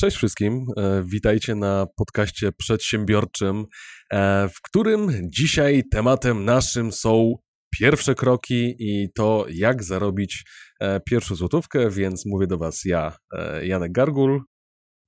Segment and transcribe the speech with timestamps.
[0.00, 3.64] Cześć wszystkim, e, witajcie na podcaście przedsiębiorczym,
[4.12, 7.34] e, w którym dzisiaj tematem naszym są
[7.80, 10.44] pierwsze kroki i to, jak zarobić
[10.80, 13.16] e, pierwszą złotówkę, więc mówię do Was ja,
[13.62, 14.42] Janek Gargul.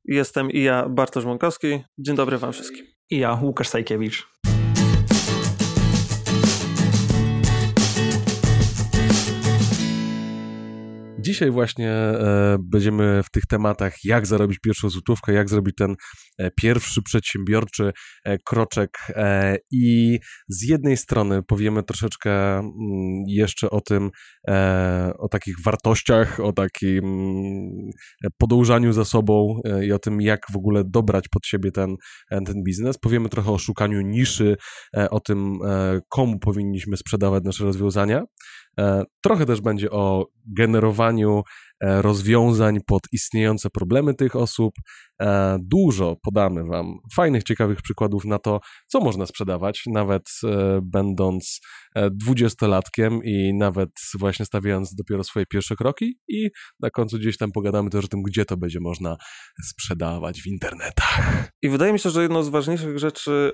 [0.04, 1.84] Jestem i ja, Bartosz Mąkowski.
[1.98, 2.86] Dzień dobry Wam wszystkim.
[3.10, 4.26] I ja, Łukasz Sajkiewicz.
[11.28, 15.94] Dzisiaj właśnie e, będziemy w tych tematach, jak zarobić pierwszą złotówkę, jak zrobić ten
[16.38, 17.92] e, pierwszy przedsiębiorczy
[18.24, 18.98] e, kroczek.
[19.70, 22.72] I z jednej strony powiemy troszeczkę mm,
[23.26, 24.10] jeszcze o tym,
[25.18, 27.04] o takich wartościach, o takim
[28.38, 31.96] podążaniu za sobą i o tym, jak w ogóle dobrać pod siebie ten,
[32.30, 32.98] ten biznes.
[32.98, 34.56] Powiemy trochę o szukaniu niszy,
[35.10, 35.58] o tym,
[36.08, 38.24] komu powinniśmy sprzedawać nasze rozwiązania.
[38.78, 41.42] E, trochę też będzie o generowaniu
[41.80, 44.74] e, rozwiązań pod istniejące problemy tych osób.
[45.20, 50.22] E, dużo podamy Wam fajnych, ciekawych przykładów na to, co można sprzedawać, nawet
[50.82, 51.60] będąc
[52.10, 56.18] dwudziestolatkiem i nawet właśnie stawiając dopiero swoje pierwsze kroki.
[56.28, 56.48] I
[56.80, 59.16] na końcu gdzieś tam pogadamy też o tym, gdzie to będzie można
[59.64, 61.48] sprzedawać w internetach.
[61.62, 63.52] I wydaje mi się, że jedną z ważniejszych rzeczy,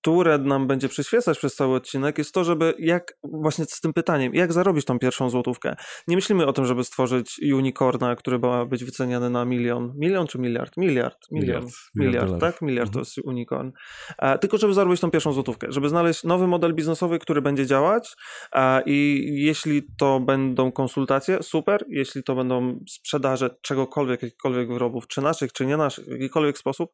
[0.00, 4.34] które nam będzie przyświecać przez cały odcinek, jest to, żeby jak właśnie z tym pytaniem,
[4.34, 5.76] jak zarobić tą pierwszą złotówkę.
[6.08, 9.92] Nie myślimy o tym, żeby stworzyć unicorna, który ma być wyceniany na milion.
[9.96, 10.76] Milion czy miliard?
[10.76, 11.18] Miliard.
[11.32, 11.46] Milion.
[11.56, 12.62] Miliard, miliard, miliard tak?
[12.62, 12.92] Miliard mhm.
[12.92, 13.70] to jest unicorn.
[14.18, 18.16] A, tylko, żeby zarobić tą pierwszą złotówkę, żeby znaleźć nowy model biznesowy, który będzie działać
[18.52, 21.84] a, i jeśli to będą konsultacje, super.
[21.88, 26.90] Jeśli to będą sprzedaże czegokolwiek, jakichkolwiek wyrobów, czy naszych, czy nie naszych, w jakikolwiek sposób,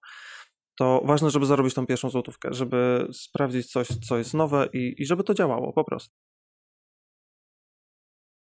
[0.79, 5.07] to ważne, żeby zarobić tą pierwszą złotówkę, żeby sprawdzić coś, co jest nowe i, i
[5.07, 6.15] żeby to działało po prostu.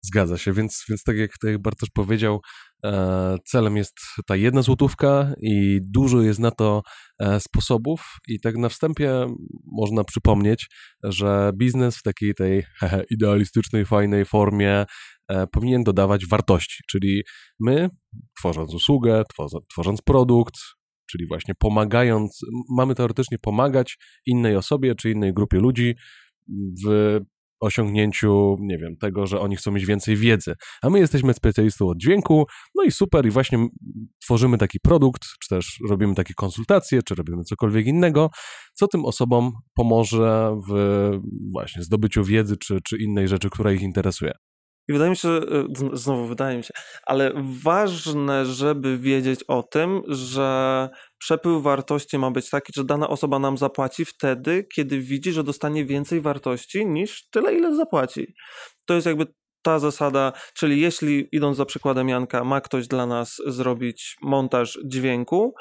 [0.01, 2.41] Zgadza się, więc, więc tak jak, tak Bartosz powiedział,
[2.83, 6.81] e, celem jest ta jedna złotówka i dużo jest na to
[7.19, 9.25] e, sposobów i tak na wstępie
[9.65, 10.67] można przypomnieć,
[11.03, 12.63] że biznes w takiej tej
[13.15, 14.85] idealistycznej, fajnej formie
[15.27, 17.23] e, powinien dodawać wartości, czyli
[17.59, 17.89] my,
[18.39, 19.23] tworząc usługę,
[19.69, 20.55] tworząc produkt,
[21.11, 22.39] czyli właśnie pomagając,
[22.77, 25.95] mamy teoretycznie pomagać innej osobie czy innej grupie ludzi
[26.85, 27.19] w
[27.59, 30.53] osiągnięciu, nie wiem, tego, że oni chcą mieć więcej wiedzy.
[30.81, 32.45] A my jesteśmy specjalistą od dźwięku,
[32.75, 33.67] no i super, i właśnie
[34.23, 38.29] tworzymy taki produkt, czy też robimy takie konsultacje, czy robimy cokolwiek innego,
[38.73, 41.11] co tym osobom pomoże w
[41.51, 44.31] właśnie zdobyciu wiedzy, czy, czy innej rzeczy, która ich interesuje.
[44.87, 45.41] I wydaje mi się, e,
[45.93, 46.73] znowu wydaje mi się,
[47.05, 47.31] ale
[47.63, 53.57] ważne, żeby wiedzieć o tym, że przepływ wartości ma być taki, że dana osoba nam
[53.57, 58.35] zapłaci wtedy, kiedy widzi, że dostanie więcej wartości niż tyle, ile zapłaci.
[58.85, 59.25] To jest jakby
[59.61, 65.53] ta zasada, czyli jeśli idąc za przykładem Janka, ma ktoś dla nas zrobić montaż dźwięku,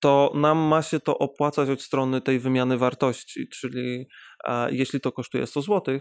[0.00, 4.06] to nam ma się to opłacać od strony tej wymiany wartości, czyli
[4.44, 6.00] a, jeśli to kosztuje 100 zł,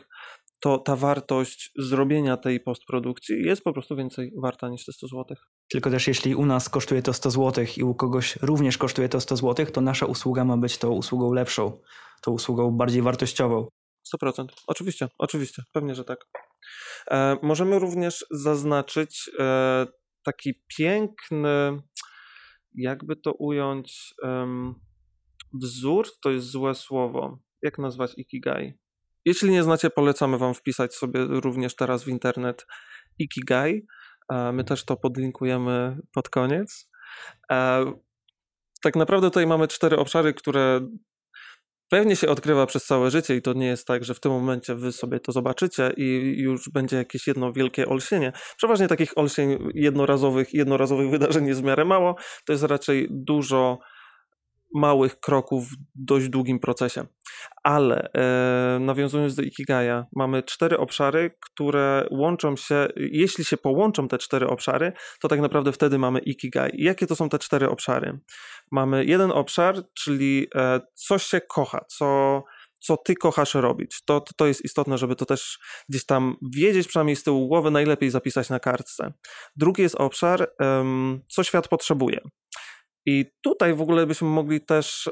[0.63, 5.37] to ta wartość zrobienia tej postprodukcji jest po prostu więcej warta niż te 100 zł.
[5.69, 9.21] Tylko też jeśli u nas kosztuje to 100 zł i u kogoś również kosztuje to
[9.21, 11.81] 100 zł, to nasza usługa ma być tą usługą lepszą,
[12.21, 13.67] tą usługą bardziej wartościową.
[14.15, 14.45] 100%.
[14.67, 16.19] Oczywiście, oczywiście, pewnie, że tak.
[17.11, 19.87] E, możemy również zaznaczyć e,
[20.23, 21.81] taki piękny,
[22.75, 24.13] jakby to ująć,
[25.53, 27.39] wzór to jest złe słowo.
[27.61, 28.82] Jak nazwać Ikigai?
[29.25, 32.65] Jeśli nie znacie, polecamy Wam wpisać sobie również teraz w internet
[33.19, 33.85] Ikigai.
[34.53, 36.89] My też to podlinkujemy pod koniec.
[38.83, 40.87] Tak naprawdę tutaj mamy cztery obszary, które
[41.89, 44.75] pewnie się odkrywa przez całe życie i to nie jest tak, że w tym momencie
[44.75, 48.33] wy sobie to zobaczycie i już będzie jakieś jedno wielkie olśnienie.
[48.57, 52.15] Przeważnie takich olśnień jednorazowych, jednorazowych wydarzeń jest w miarę mało.
[52.45, 53.79] To jest raczej dużo
[54.73, 57.05] małych kroków w dość długim procesie.
[57.63, 64.17] Ale e, nawiązując do Ikigaya, mamy cztery obszary, które łączą się, jeśli się połączą te
[64.17, 66.71] cztery obszary, to tak naprawdę wtedy mamy Ikigai.
[66.73, 68.19] Jakie to są te cztery obszary?
[68.71, 72.43] Mamy jeden obszar, czyli e, coś się kocha, co
[72.83, 74.01] co ty kochasz robić.
[74.05, 75.59] To, to, to jest istotne, żeby to też
[75.89, 79.13] gdzieś tam wiedzieć, przynajmniej z tyłu głowy, najlepiej zapisać na kartce.
[79.55, 80.51] Drugi jest obszar,
[81.27, 82.21] co świat potrzebuje.
[83.05, 85.11] I tutaj w ogóle byśmy mogli też,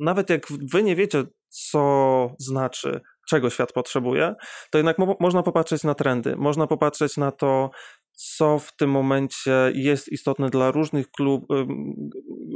[0.00, 4.34] nawet jak wy nie wiecie, co znaczy, czego świat potrzebuje,
[4.70, 7.70] to jednak mo można popatrzeć na trendy, można popatrzeć na to,
[8.12, 11.46] co w tym momencie jest istotne dla różnych, klub,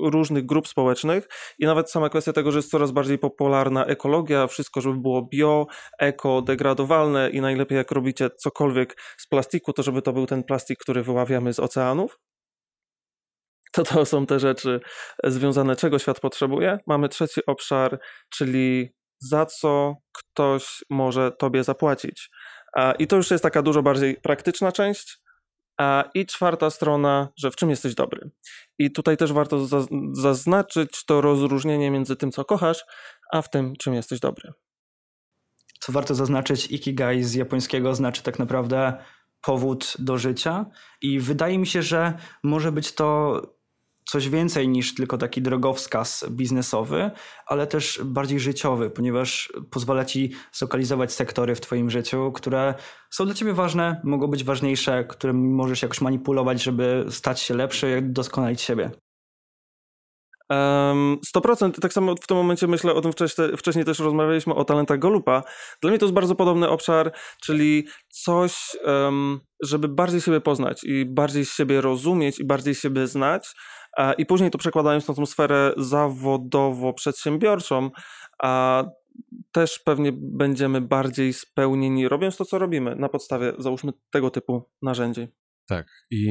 [0.02, 1.28] różnych grup społecznych
[1.58, 5.66] i nawet sama kwestia tego, że jest coraz bardziej popularna ekologia, wszystko, żeby było bio,
[5.98, 10.78] eko, degradowalne i najlepiej jak robicie cokolwiek z plastiku, to żeby to był ten plastik,
[10.78, 12.18] który wyławiamy z oceanów.
[13.74, 14.80] to to są te rzeczy
[15.24, 16.78] związane, czego świat potrzebuje.
[16.86, 18.00] Mamy trzeci obszar,
[18.30, 18.88] czyli
[19.20, 22.30] za co ktoś może tobie zapłacić.
[22.98, 25.18] I to już jest taka dużo bardziej praktyczna część.
[26.14, 28.30] I czwarta strona, że w czym jesteś dobry.
[28.78, 29.66] I tutaj też warto
[30.12, 32.84] zaznaczyć to rozróżnienie między tym, co kochasz,
[33.32, 34.52] a w tym, czym jesteś dobry.
[35.80, 39.04] Co warto zaznaczyć, ikigai z japońskiego znaczy tak naprawdę
[39.40, 40.66] powód do życia.
[41.02, 43.40] I wydaje mi się, że może być to
[44.10, 47.10] coś więcej niż tylko taki drogowskaz biznesowy,
[47.46, 52.74] ale też bardziej życiowy, ponieważ pozwala ci zlokalizować sektory w twoim życiu, które
[53.10, 58.00] są dla ciebie ważne, mogą być ważniejsze, którymi możesz jakoś manipulować, żeby stać się lepszy,
[58.02, 58.90] doskonalić siebie.
[60.50, 61.80] Um, 100%.
[61.80, 65.42] Tak samo w tym momencie myślę o tym wcześniej, wcześniej też rozmawialiśmy o talentach Golupa.
[65.82, 67.12] Dla mnie to jest bardzo podobny obszar,
[67.42, 68.76] czyli coś,
[69.62, 73.54] żeby bardziej siebie poznać i bardziej siebie rozumieć i bardziej siebie znać.
[74.18, 77.90] I później to przekładając na tą sferę zawodowo-przedsiębiorczą,
[78.42, 78.84] a
[79.52, 85.28] też pewnie będziemy bardziej spełnieni robiąc to, co robimy na podstawie, załóżmy, tego typu narzędzi.
[85.70, 86.26] Tak, i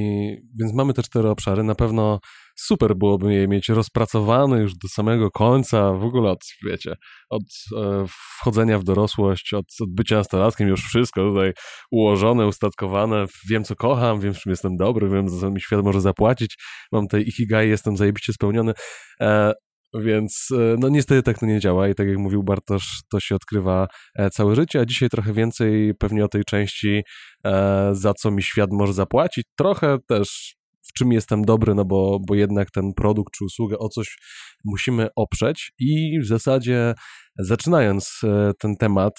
[0.59, 1.63] więc mamy te cztery obszary.
[1.63, 2.19] Na pewno
[2.55, 6.95] super byłoby je mieć rozpracowane już do samego końca, w ogóle od, wiecie,
[7.29, 7.43] od
[7.77, 8.05] e,
[8.39, 11.53] wchodzenia w dorosłość, od, od bycia nastolatkiem, już wszystko tutaj
[11.91, 13.25] ułożone, ustatkowane.
[13.49, 16.57] Wiem, co kocham, wiem, czym jestem dobry, wiem, za co mi świat może zapłacić.
[16.91, 18.73] Mam tej ikigai, jestem zajebiście spełniony.
[19.21, 19.53] E,
[19.93, 23.35] więc e, no niestety tak to nie działa i tak jak mówił Bartosz, to się
[23.35, 27.01] odkrywa e, całe życie, a dzisiaj trochę więcej pewnie o tej części,
[27.45, 29.45] e, za co mi świat może zapłacić.
[29.57, 30.55] Trochę też
[30.89, 34.17] w czym jestem dobry, no bo, bo jednak ten produkt czy usługę o coś
[34.65, 36.93] musimy oprzeć i w zasadzie
[37.39, 38.21] zaczynając
[38.59, 39.13] ten temat,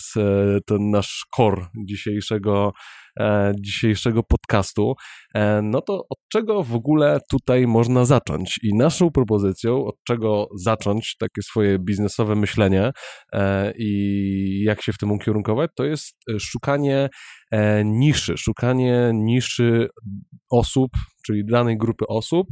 [0.67, 2.73] ten nasz core dzisiejszego
[3.61, 4.95] dzisiejszego podcastu,
[5.35, 8.61] e, no to od czego w ogóle tutaj można zacząć?
[8.63, 12.91] I naszą propozycją, od czego zacząć takie swoje biznesowe myślenie
[13.33, 17.09] e, i jak się w tym ukierunkować, to jest szukanie
[17.85, 19.89] niszy, szukanie niszy
[20.51, 20.91] osób,
[21.27, 22.47] czyli danej grupy osób,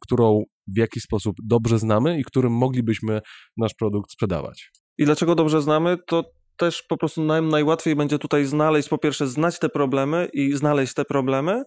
[0.00, 3.20] którą w jakiś sposób dobrze znamy i którym moglibyśmy
[3.56, 4.70] nasz produkt sprzedawać.
[4.98, 5.98] I dlaczego dobrze znamy?
[6.06, 6.24] To
[6.56, 10.94] też po prostu naj, najłatwiej będzie tutaj znaleźć, po pierwsze, znać te problemy i znaleźć
[10.94, 11.62] te problemy,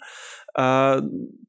[0.57, 0.95] a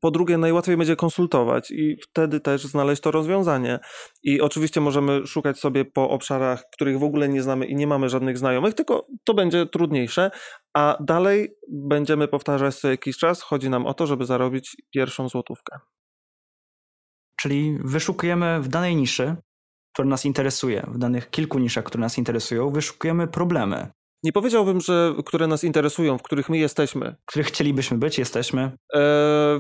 [0.01, 3.79] po drugie, najłatwiej będzie konsultować i wtedy też znaleźć to rozwiązanie.
[4.23, 8.09] I oczywiście możemy szukać sobie po obszarach, których w ogóle nie znamy i nie mamy
[8.09, 10.31] żadnych znajomych, tylko to będzie trudniejsze,
[10.75, 13.43] a dalej będziemy powtarzać co jakiś czas.
[13.43, 15.79] Chodzi nam o to, żeby zarobić pierwszą złotówkę.
[17.41, 19.37] Czyli wyszukujemy w danej niszy
[19.93, 23.89] które nas interesuje, w danych kilku niszach, które nas interesują, wyszukujemy problemy.
[24.23, 27.17] Nie powiedziałbym, że które nas interesują, w których my jesteśmy.
[27.23, 28.63] W których chcielibyśmy być, jesteśmy.
[28.63, 28.71] E,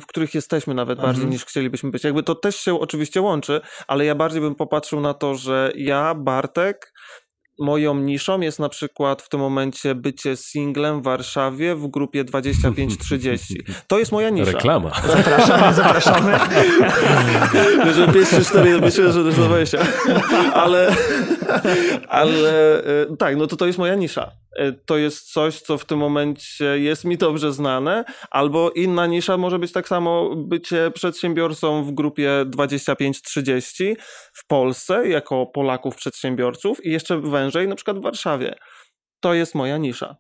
[0.00, 1.14] w których jesteśmy nawet mhm.
[1.14, 2.04] bardziej niż chcielibyśmy być.
[2.04, 6.14] Jakby to też się oczywiście łączy, ale ja bardziej bym popatrzył na to, że ja,
[6.14, 6.92] Bartek,
[7.58, 13.38] moją niszą jest na przykład w tym momencie bycie singlem w Warszawie w grupie 25-30.
[13.86, 14.52] To jest moja nisza.
[14.52, 14.90] Reklama.
[15.06, 16.38] Zapraszamy, zapraszamy.
[17.94, 19.78] Że 5 czy 4, myślę, że też 20.
[20.54, 20.96] Ale,
[22.08, 24.30] ale e, tak, no to to jest moja nisza.
[24.56, 29.36] E, to jest coś, co w tym momencie jest mi dobrze znane, albo inna nisza
[29.36, 33.94] może być tak samo bycie przedsiębiorcą w grupie 25-30
[34.32, 38.54] w Polsce, jako Polaków przedsiębiorców i jeszcze wężej, na przykład w Warszawie.
[39.20, 40.16] To jest moja nisza.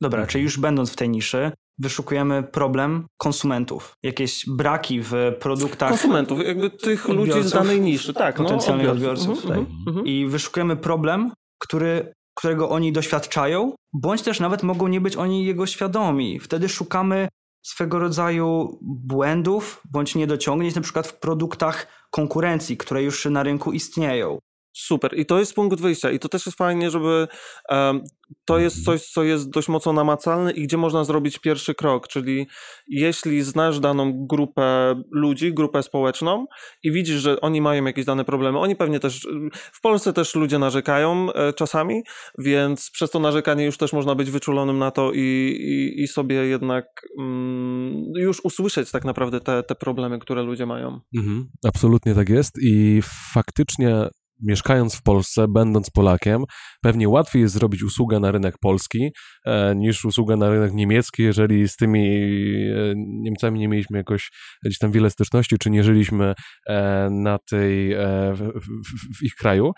[0.00, 5.88] Dobra, czyli już będąc w tej niszy, wyszukujemy problem konsumentów, jakieś braki w produktach.
[5.88, 8.38] Konsumentów, jakby tych ludzi z danej niszy, tak.
[8.38, 9.28] No, potencjalnych no, odbiorców.
[9.28, 10.06] odbiorców mhm, mhm.
[10.06, 15.66] I wyszukujemy problem, który którego oni doświadczają, bądź też nawet mogą nie być oni jego
[15.66, 16.40] świadomi.
[16.40, 17.28] Wtedy szukamy
[17.62, 24.38] swego rodzaju błędów bądź niedociągnięć, na przykład w produktach konkurencji, które już na rynku istnieją.
[24.72, 25.18] Super.
[25.18, 26.10] I to jest punkt wyjścia.
[26.10, 27.28] I to też jest fajnie, żeby
[27.68, 28.04] um,
[28.44, 32.08] to jest coś, co jest dość mocno namacalne i gdzie można zrobić pierwszy krok.
[32.08, 32.46] Czyli
[32.88, 36.46] jeśli znasz daną grupę ludzi, grupę społeczną
[36.82, 40.58] i widzisz, że oni mają jakieś dane problemy, oni pewnie też, w Polsce też ludzie
[40.58, 42.02] narzekają e, czasami,
[42.38, 46.36] więc przez to narzekanie już też można być wyczulonym na to i, i, i sobie
[46.36, 46.86] jednak
[47.18, 51.00] mm, już usłyszeć tak naprawdę te, te problemy, które ludzie mają.
[51.16, 53.00] Mhm, absolutnie tak jest i
[53.32, 54.08] faktycznie
[54.42, 56.44] mieszkając w Polsce, będąc Polakiem,
[56.82, 59.10] pewnie łatwiej jest zrobić usługę na rynek polski
[59.46, 64.30] e, niż usługę na rynek niemiecki, jeżeli z tymi e, Niemcami nie mieliśmy jakoś
[64.64, 66.34] gdzieś tam wiele styczności, czy nie żyliśmy
[66.66, 67.94] e, na tej,
[68.32, 69.72] w, w, w ich kraju.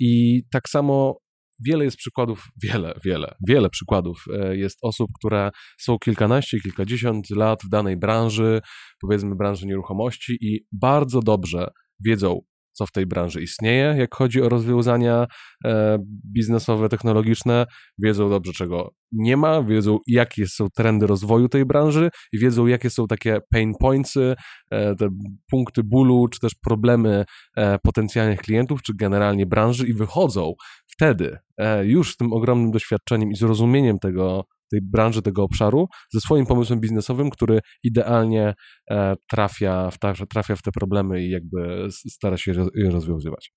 [0.00, 1.18] I tak samo
[1.66, 7.62] wiele jest przykładów, wiele, wiele, wiele przykładów e, jest osób, które są kilkanaście, kilkadziesiąt lat
[7.64, 8.60] w danej branży,
[9.00, 11.70] powiedzmy branży nieruchomości i bardzo dobrze
[12.04, 12.40] wiedzą,
[12.78, 15.26] co w tej branży istnieje, jak chodzi o rozwiązania
[15.64, 15.98] e,
[16.32, 17.66] biznesowe, technologiczne,
[17.98, 22.90] wiedzą dobrze, czego nie ma, wiedzą, jakie są trendy rozwoju tej branży i wiedzą, jakie
[22.90, 24.34] są takie pain pointsy,
[24.70, 25.08] e, te
[25.50, 27.24] punkty bólu, czy też problemy
[27.56, 30.52] e, potencjalnych klientów, czy generalnie branży i wychodzą
[30.86, 31.38] wtedy
[31.82, 36.80] już z tym ogromnym doświadczeniem i zrozumieniem tego, tej branży, tego obszaru, ze swoim pomysłem
[36.80, 38.54] biznesowym, który idealnie
[38.90, 39.98] e, trafia w,
[40.28, 43.52] trafia w te problemy i jakby stara się je rozwiązywać.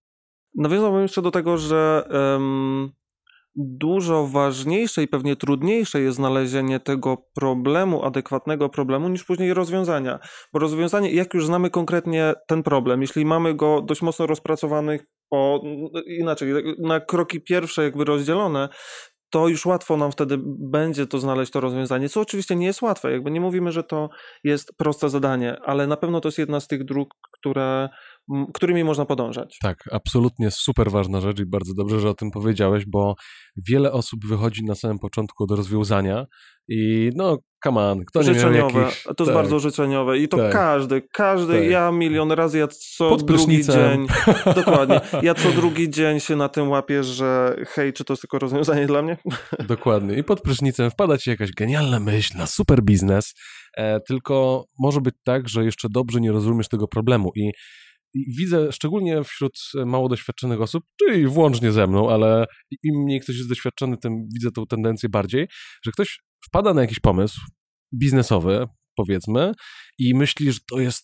[0.56, 2.92] Nawiązałbym jeszcze do tego, że um,
[3.56, 10.20] dużo ważniejsze i pewnie trudniejsze jest znalezienie tego problemu, adekwatnego problemu, niż później rozwiązania.
[10.54, 15.00] Bo rozwiązanie, jak już znamy konkretnie ten problem, jeśli mamy go dość mocno rozpracowany
[15.30, 15.64] po,
[16.20, 18.70] inaczej, na kroki pierwsze jakby rozdzielone,
[19.32, 23.12] to już łatwo nam wtedy będzie to znaleźć to rozwiązanie, co oczywiście nie jest łatwe.
[23.12, 24.10] Jakby nie mówimy, że to
[24.44, 27.90] jest proste zadanie, ale na pewno to jest jedna z tych dróg, które
[28.54, 29.58] którymi można podążać.
[29.62, 33.16] Tak, absolutnie super ważna rzecz i bardzo dobrze, że o tym powiedziałeś, bo
[33.70, 36.26] wiele osób wychodzi na samym początku do rozwiązania
[36.68, 39.04] i no, come on, kto nie miał jakichś...
[39.04, 39.34] To jest tak.
[39.34, 40.52] bardzo życzeniowe i to tak.
[40.54, 41.70] każdy, każdy, tak.
[41.70, 44.08] ja milion razy, ja co drugi dzień,
[44.56, 48.40] dokładnie, ja co drugi dzień się na tym łapię, że hej, czy to jest tylko
[48.40, 49.18] rozwiązanie dla mnie?
[49.68, 53.34] Dokładnie i pod prysznicem wpada ci jakaś genialna myśl na super biznes,
[53.78, 57.52] e, tylko może być tak, że jeszcze dobrze nie rozumiesz tego problemu i
[58.14, 62.46] widzę szczególnie wśród mało doświadczonych osób, czyli włącznie ze mną, ale
[62.84, 65.48] im mniej ktoś jest doświadczony, tym widzę tą tendencję bardziej,
[65.86, 67.42] że ktoś wpada na jakiś pomysł
[68.00, 69.54] biznesowy, powiedzmy,
[70.00, 71.04] i myśli, że to jest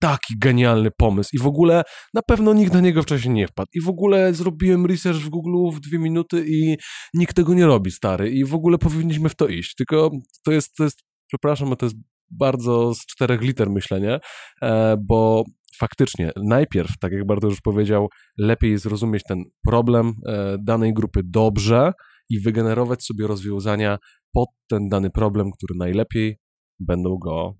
[0.00, 1.82] taki genialny pomysł i w ogóle
[2.14, 3.68] na pewno nikt na niego wcześniej nie wpadł.
[3.74, 6.76] I w ogóle zrobiłem research w Google w dwie minuty i
[7.14, 10.10] nikt tego nie robi, stary, i w ogóle powinniśmy w to iść, tylko
[10.44, 11.96] to jest, to jest przepraszam, to jest
[12.30, 14.20] bardzo z czterech liter myślenie,
[14.62, 15.44] e, bo
[15.78, 21.92] faktycznie najpierw, tak jak Bartosz już powiedział, lepiej zrozumieć ten problem e, danej grupy dobrze
[22.28, 23.98] i wygenerować sobie rozwiązania
[24.32, 26.36] pod ten dany problem, który najlepiej
[26.80, 27.54] będą go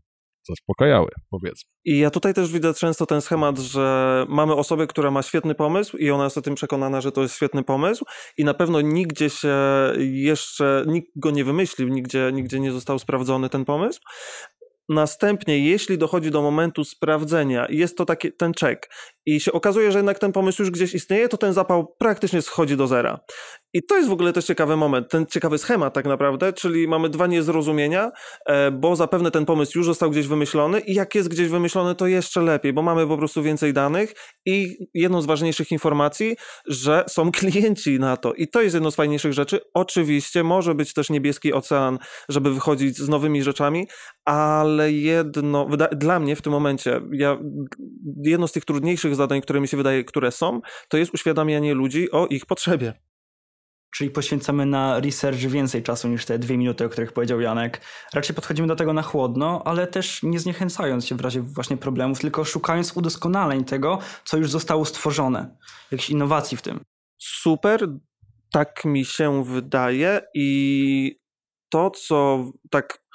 [0.49, 1.71] zaspokajały, powiedzmy.
[1.85, 5.97] I ja tutaj też widzę często ten schemat, że mamy osobę, która ma świetny pomysł
[5.97, 8.05] i ona jest o tym przekonana, że to jest świetny pomysł
[8.39, 9.57] i na pewno nigdzie się
[9.99, 14.01] jeszcze, nikt go nie wymyślił, nigdzie, nigdzie nie został sprawdzony ten pomysł,
[14.89, 18.91] Następnie, jeśli dochodzi do momentu sprawdzenia, jest to taki, ten check
[19.27, 22.77] i się okazuje, że jednak ten pomysł już gdzieś istnieje, to ten zapał praktycznie schodzi
[22.77, 23.21] do zera.
[23.77, 27.09] I to jest w ogóle też ciekawy moment, ten ciekawy schemat tak naprawdę, czyli mamy
[27.09, 28.11] dwa niezrozumienia,
[28.47, 32.07] e, bo zapewne ten pomysł już został gdzieś wymyślony i jak jest gdzieś wymyślony, to
[32.07, 34.15] jeszcze lepiej, bo mamy po prostu więcej danych
[34.47, 38.35] i jedną z ważniejszych informacji, że są klienci na to.
[38.35, 39.61] I to jest jedno z fajniejszych rzeczy.
[39.75, 43.87] Oczywiście może być też niebieski ocean, żeby wychodzić z nowymi rzeczami,
[44.25, 47.39] ale jedno, dla mnie w tym momencie, ja,
[48.25, 52.11] jedno z tych trudniejszych zadań, które mi się wydaje, które są, to jest uświadamianie ludzi
[52.11, 53.06] o ich potrzebie.
[53.91, 57.81] Czyli poświęcamy na research więcej czasu niż te dwie minuty, o których powiedział Janek.
[58.15, 62.21] Raczej podchodzimy do tego na chłodno, ale też nie zniechęcając się w razie właśnie problemów,
[62.21, 65.57] tylko szukając udoskonaleń tego, co już zostało stworzone.
[65.91, 66.81] Jakichś innowacji w tym.
[67.19, 67.89] Super,
[68.53, 71.21] tak mi się wydaje i
[71.69, 73.06] to, co tak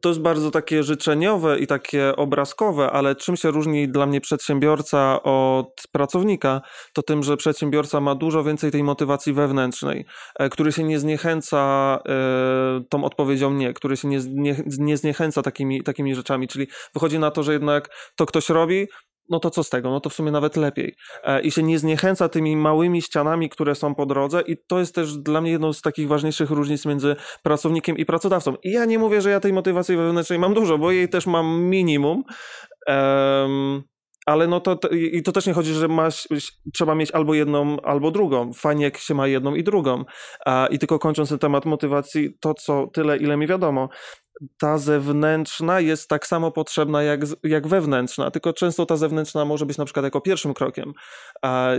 [0.00, 5.22] to jest bardzo takie życzeniowe i takie obrazkowe, ale czym się różni dla mnie przedsiębiorca
[5.22, 6.60] od pracownika,
[6.94, 10.04] to tym, że przedsiębiorca ma dużo więcej tej motywacji wewnętrznej,
[10.38, 15.42] e, który się nie zniechęca e, tą odpowiedzią nie, który się nie, nie, nie zniechęca
[15.42, 18.86] takimi, takimi rzeczami, czyli wychodzi na to, że jednak to ktoś robi,
[19.28, 19.90] no to co z tego?
[19.90, 20.94] No to w sumie nawet lepiej.
[21.24, 24.94] E, I się nie zniechęca tymi małymi ścianami, które są po drodze, i to jest
[24.94, 28.54] też dla mnie jedną z takich ważniejszych różnic między pracownikiem i pracodawcą.
[28.62, 31.62] I ja nie mówię, że ja tej motywacji wewnętrznej mam dużo, bo jej też mam
[31.62, 32.22] minimum.
[32.86, 33.82] Um,
[34.26, 35.88] ale no to, i to też nie chodzi, że
[36.74, 38.52] trzeba mieć albo jedną, albo drugą.
[38.52, 40.04] Fajnie, jak się ma jedną i drugą.
[40.70, 43.88] I tylko kończąc ten temat motywacji, to co tyle, ile mi wiadomo,
[44.58, 49.78] ta zewnętrzna jest tak samo potrzebna jak, jak wewnętrzna, tylko często ta zewnętrzna może być
[49.78, 50.92] na przykład jako pierwszym krokiem,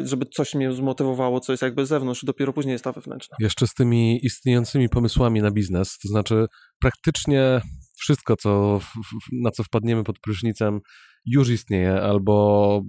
[0.03, 3.37] żeby coś mnie zmotywowało, co jest jakby z zewnątrz, dopiero później jest ta wewnętrzna.
[3.39, 6.45] Jeszcze z tymi istniejącymi pomysłami na biznes, to znaczy
[6.79, 7.61] praktycznie
[7.97, 8.79] wszystko, co,
[9.31, 10.79] na co wpadniemy pod prysznicem,
[11.25, 12.81] już istnieje, albo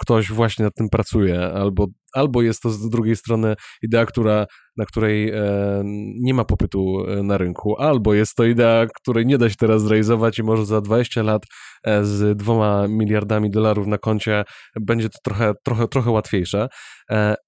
[0.00, 4.84] ktoś właśnie nad tym pracuje, albo, albo jest to z drugiej strony idea, która, na
[4.84, 5.82] której e,
[6.20, 9.82] nie ma popytu e, na rynku, albo jest to idea, której nie da się teraz
[9.82, 11.42] zrealizować i może za 20 lat
[11.84, 14.44] e, z dwoma miliardami dolarów na koncie
[14.80, 16.68] będzie to trochę, trochę, trochę łatwiejsze,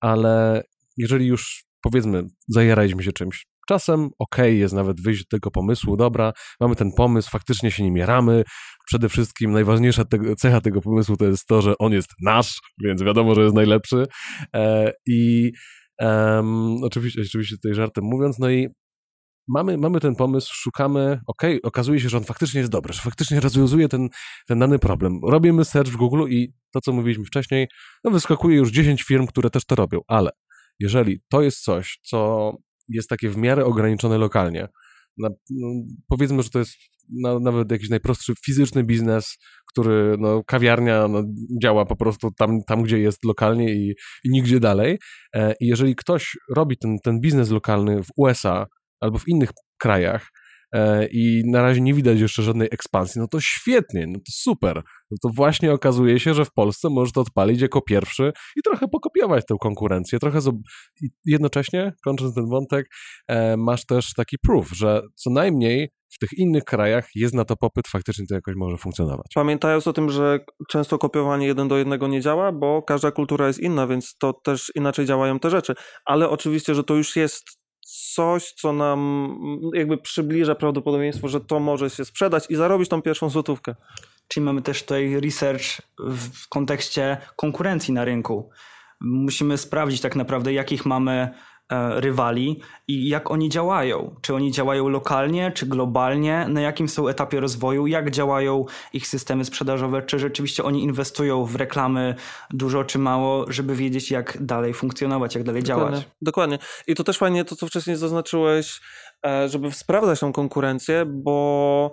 [0.00, 0.62] ale
[0.96, 3.51] jeżeli już powiedzmy, zajaraliśmy się czymś.
[3.68, 7.82] Czasem okej okay, jest nawet wyjść do tego pomysłu, dobra, mamy ten pomysł, faktycznie się
[7.82, 8.44] nim jaramy.
[8.86, 13.02] Przede wszystkim najważniejsza tego, cecha tego pomysłu to jest to, że on jest nasz, więc
[13.02, 14.06] wiadomo, że jest najlepszy.
[14.54, 15.52] E, I
[16.82, 18.68] oczywiście, oczywiście tutaj żartem mówiąc, no i
[19.48, 23.40] mamy, mamy ten pomysł, szukamy, ok, okazuje się, że on faktycznie jest dobry, że faktycznie
[23.40, 24.08] rozwiązuje ten,
[24.48, 25.20] ten dany problem.
[25.28, 27.68] Robimy search w Google i to, co mówiliśmy wcześniej,
[28.04, 30.30] no wyskakuje już 10 firm, które też to robią, ale
[30.80, 32.52] jeżeli to jest coś, co
[32.94, 34.68] jest takie w miarę ograniczone lokalnie,
[35.18, 35.68] na, no,
[36.08, 36.72] powiedzmy, że to jest
[37.22, 39.38] na, nawet jakiś najprostszy fizyczny biznes,
[39.72, 41.22] który, no, kawiarnia no,
[41.62, 43.94] działa po prostu tam, tam, gdzie jest lokalnie i,
[44.24, 44.98] i nigdzie dalej.
[45.34, 48.66] E, I jeżeli ktoś robi ten, ten biznes lokalny w USA
[49.00, 50.28] albo w innych krajach,
[51.10, 54.82] i na razie nie widać jeszcze żadnej ekspansji, no to świetnie, no to super.
[55.10, 58.88] No to właśnie okazuje się, że w Polsce możesz to odpalić jako pierwszy i trochę
[58.88, 60.38] pokopiować tę konkurencję, trochę
[61.02, 62.86] i jednocześnie, kończąc ten wątek,
[63.28, 67.56] e, masz też taki proof, że co najmniej w tych innych krajach jest na to
[67.56, 69.26] popyt, faktycznie to jakoś może funkcjonować.
[69.34, 73.60] Pamiętając o tym, że często kopiowanie jeden do jednego nie działa, bo każda kultura jest
[73.60, 75.74] inna, więc to też inaczej działają te rzeczy.
[76.04, 78.98] Ale oczywiście, że to już jest coś, co nam
[79.42, 83.74] mm, jakby przybliża prawdopodobieństwo, że to może się sprzedać i zarobić tą pierwszą złotówkę.
[84.28, 85.64] Czyli mamy też tutaj research
[85.98, 88.50] w kontekście konkurencji na rynku.
[89.00, 91.34] Musimy sprawdzić tak naprawdę, jakich mamy
[92.00, 94.14] rywali i jak oni działają.
[94.22, 99.44] Czy oni działają lokalnie, czy globalnie, na jakim są etapie rozwoju, jak działają ich systemy
[99.44, 102.14] sprzedażowe, czy rzeczywiście oni inwestują w reklamy
[102.50, 105.90] dużo czy mało, żeby wiedzieć, jak dalej funkcjonować, jak dalej Dokładnie.
[105.90, 106.08] działać.
[106.22, 106.58] Dokładnie.
[106.86, 108.80] I to też fajnie to, co wcześniej zaznaczyłeś,
[109.26, 111.92] e, żeby sprawdzać tą konkurencję, bo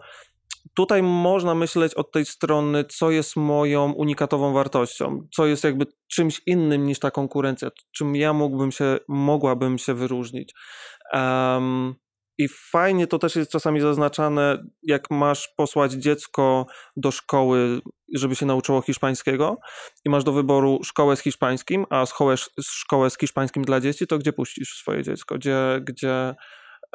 [0.79, 6.41] tutaj można myśleć od tej strony, co jest moją unikatową wartością, co jest jakby czymś
[6.45, 10.53] innym niż ta konkurencja, czym ja mógłbym się, mogłabym się wyróżnić.
[11.13, 11.95] Um,
[12.37, 17.81] i fajnie to też jest czasami zaznaczane, jak masz posłać dziecko do szkoły,
[18.15, 19.57] żeby się nauczyło hiszpańskiego
[20.05, 24.17] i masz do wyboru szkołę z hiszpańskim, a szkołę, szkołę z hiszpańskim dla dzieci, to
[24.17, 25.35] gdzie puścisz swoje dziecko?
[25.35, 26.35] Gdzie, gdzie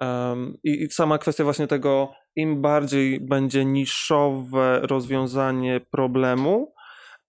[0.03, 6.75] Um, i, I sama kwestia właśnie tego, im bardziej będzie niszowe rozwiązanie problemu,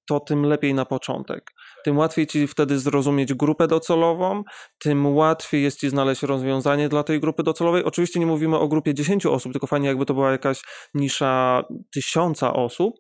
[0.08, 1.52] to tym lepiej na początek.
[1.84, 4.44] Tym łatwiej ci wtedy zrozumieć grupę docelową,
[4.78, 7.84] tym łatwiej jest ci znaleźć rozwiązanie dla tej grupy docelowej.
[7.84, 10.62] Oczywiście nie mówimy o grupie 10 osób, tylko fajnie jakby to była jakaś
[10.94, 11.64] nisza
[11.94, 12.96] tysiąca osób,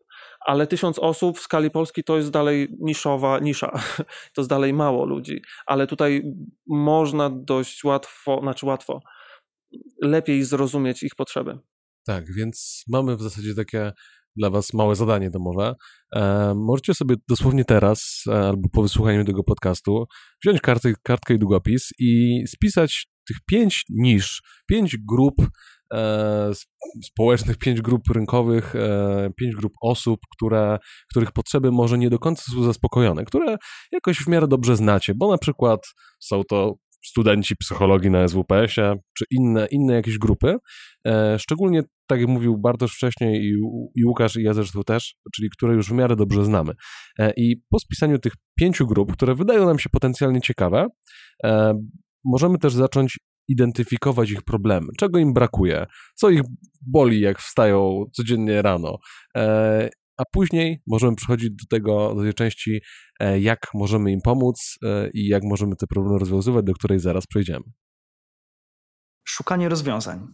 [0.46, 3.72] ale tysiąc osób w skali Polski to jest dalej niszowa nisza.
[4.34, 6.24] To jest dalej mało ludzi, ale tutaj
[6.68, 9.00] można dość łatwo, znaczy łatwo,
[10.02, 11.58] lepiej zrozumieć ich potrzeby.
[12.06, 13.92] Tak, więc mamy w zasadzie takie
[14.36, 15.76] dla Was małe zadanie domowe.
[16.16, 20.06] E, możecie sobie dosłownie teraz, e, albo po wysłuchaniu tego podcastu,
[20.44, 25.36] wziąć kartę, kartkę i długopis i spisać tych pięć nisz, pięć grup
[25.94, 26.52] e,
[27.04, 30.78] społecznych, pięć grup rynkowych, e, pięć grup osób, które,
[31.10, 33.58] których potrzeby może nie do końca są zaspokojone, które
[33.92, 35.80] jakoś w miarę dobrze znacie, bo na przykład
[36.20, 36.76] są to
[37.08, 40.56] studenci psychologii na SWPS-ie, czy inne, inne jakieś grupy.
[41.08, 43.56] E, szczególnie, tak jak mówił Bartosz wcześniej i,
[43.96, 46.74] i Łukasz i ja zresztą też, czyli które już w miarę dobrze znamy.
[47.20, 50.88] E, I po spisaniu tych pięciu grup, które wydają nam się potencjalnie ciekawe,
[51.44, 51.74] e,
[52.26, 56.42] możemy też zacząć identyfikować ich problemy, czego im brakuje, co ich
[56.82, 58.98] boli, jak wstają codziennie rano
[60.18, 62.82] a później możemy przechodzić do tego, do tej części,
[63.20, 67.28] e, jak możemy im pomóc e, i jak możemy te problemy rozwiązywać, do której zaraz
[67.28, 67.66] przejdziemy.
[69.28, 70.28] Szukanie rozwiązań.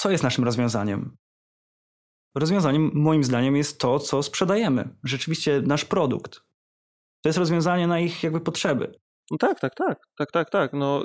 [0.00, 1.16] Co jest naszym rozwiązaniem?
[2.34, 4.96] Rozwiązaniem, moim zdaniem, jest to, co sprzedajemy.
[5.04, 6.40] Rzeczywiście nasz produkt.
[7.22, 8.98] To jest rozwiązanie na ich jakby potrzeby.
[9.30, 10.72] No tak, tak, tak, tak, tak, tak.
[10.72, 11.02] No,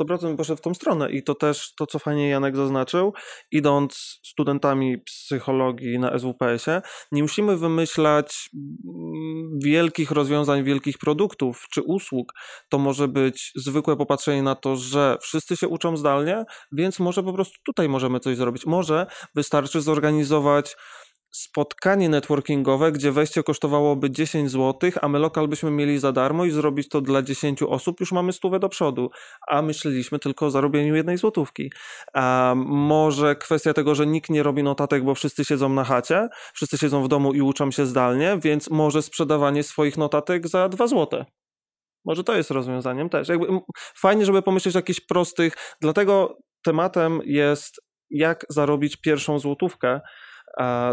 [0.00, 3.12] 100% poszedł w tą stronę i to też to, co fajnie Janek zaznaczył,
[3.50, 6.82] idąc studentami psychologii na SWPS-ie,
[7.12, 12.32] nie musimy wymyślać mm, wielkich rozwiązań, wielkich produktów czy usług.
[12.68, 17.32] To może być zwykłe popatrzenie na to, że wszyscy się uczą zdalnie, więc może po
[17.32, 18.66] prostu tutaj możemy coś zrobić.
[18.66, 20.76] Może wystarczy zorganizować
[21.30, 26.50] spotkanie networkingowe, gdzie wejście kosztowałoby 10 zł, a my lokal byśmy mieli za darmo i
[26.50, 29.10] zrobić to dla 10 osób, już mamy stówę do przodu,
[29.48, 31.72] a myśleliśmy tylko o zarobieniu jednej złotówki.
[32.14, 36.78] A może kwestia tego, że nikt nie robi notatek, bo wszyscy siedzą na chacie, wszyscy
[36.78, 41.24] siedzą w domu i uczą się zdalnie, więc może sprzedawanie swoich notatek za 2 złote.
[42.04, 43.28] Może to jest rozwiązaniem też.
[43.28, 43.46] Jakby
[43.96, 50.00] fajnie, żeby pomyśleć o jakichś prostych, dlatego tematem jest jak zarobić pierwszą złotówkę,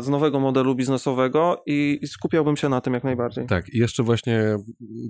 [0.02, 3.48] z nowego modelu biznesowego i, i skupiałbym się na tym jak najbardziej.
[3.48, 4.58] Tak, i jeszcze właśnie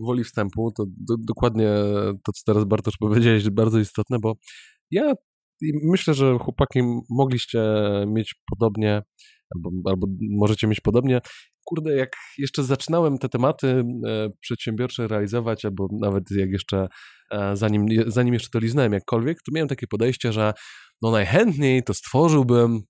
[0.05, 1.69] woli wstępu, to do, dokładnie
[2.23, 4.33] to, co teraz Bartosz powiedziałeś, bardzo istotne, bo
[4.91, 5.13] ja
[5.83, 6.79] myślę, że chłopaki
[7.09, 7.59] mogliście
[8.07, 9.01] mieć podobnie,
[9.55, 11.21] albo, albo możecie mieć podobnie.
[11.65, 16.87] Kurde, jak jeszcze zaczynałem te tematy e, przedsiębiorcze realizować, albo nawet jak jeszcze
[17.31, 20.53] e, zanim, zanim jeszcze to liznałem jakkolwiek, to miałem takie podejście, że
[21.01, 22.81] no najchętniej to stworzyłbym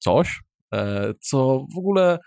[0.00, 0.47] coś, e,
[1.20, 2.18] co w ogóle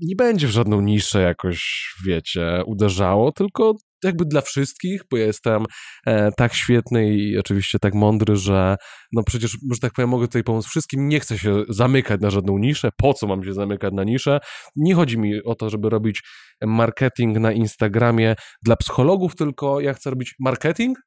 [0.00, 5.64] nie będzie w żadną niszę jakoś, wiecie, uderzało, tylko jakby dla wszystkich, bo ja jestem
[6.06, 8.76] e, tak świetny i oczywiście tak mądry, że
[9.12, 12.58] no przecież, że tak powiem, mogę tutaj pomóc wszystkim, nie chcę się zamykać na żadną
[12.58, 14.38] niszę, po co mam się zamykać na niszę?
[14.76, 16.22] Nie chodzi mi o to, żeby robić
[16.62, 20.98] marketing na Instagramie dla psychologów, tylko ja chcę robić marketing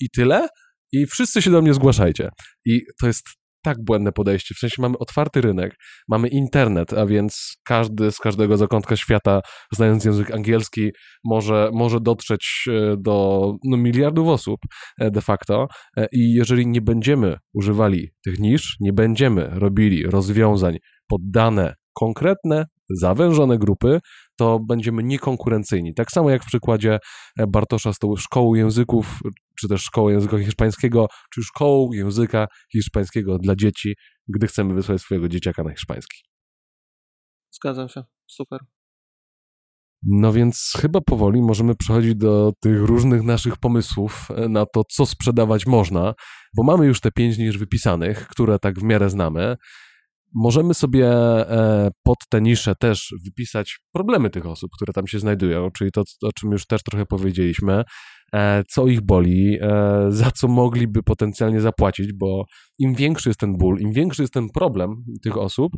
[0.00, 0.48] i tyle,
[0.92, 2.28] i wszyscy się do mnie zgłaszajcie.
[2.64, 3.22] I to jest
[3.62, 4.54] tak błędne podejście.
[4.54, 5.74] W sensie mamy otwarty rynek,
[6.08, 9.40] mamy internet, a więc każdy z każdego zakątka świata,
[9.72, 10.90] znając język angielski,
[11.24, 14.60] może, może dotrzeć e, do no, miliardów osób
[14.98, 15.66] e, de facto.
[15.96, 20.76] E, I jeżeli nie będziemy używali tych nisz, nie będziemy robili rozwiązań
[21.08, 24.00] poddane konkretne, zawężone grupy,
[24.36, 25.94] to będziemy niekonkurencyjni.
[25.94, 26.98] Tak samo jak w przykładzie
[27.48, 29.20] Bartosza z tą szkołą języków,
[29.60, 33.94] czy też szkołą języka hiszpańskiego, czy szkołą języka hiszpańskiego dla dzieci,
[34.28, 36.22] gdy chcemy wysłać swojego dzieciaka na hiszpański.
[37.50, 38.60] Zgadzam się, super.
[40.02, 45.66] No więc chyba powoli możemy przechodzić do tych różnych naszych pomysłów na to, co sprzedawać
[45.66, 46.14] można,
[46.56, 49.56] bo mamy już te pięć niż wypisanych, które tak w miarę znamy.
[50.34, 55.70] Możemy sobie e, pod te nisze też wypisać problemy tych osób, które tam się znajdują,
[55.70, 57.82] czyli to, o czym już też trochę powiedzieliśmy,
[58.32, 62.44] e, co ich boli, e, za co mogliby potencjalnie zapłacić, bo
[62.78, 64.90] im większy jest ten ból, im większy jest ten problem
[65.22, 65.72] tych osób,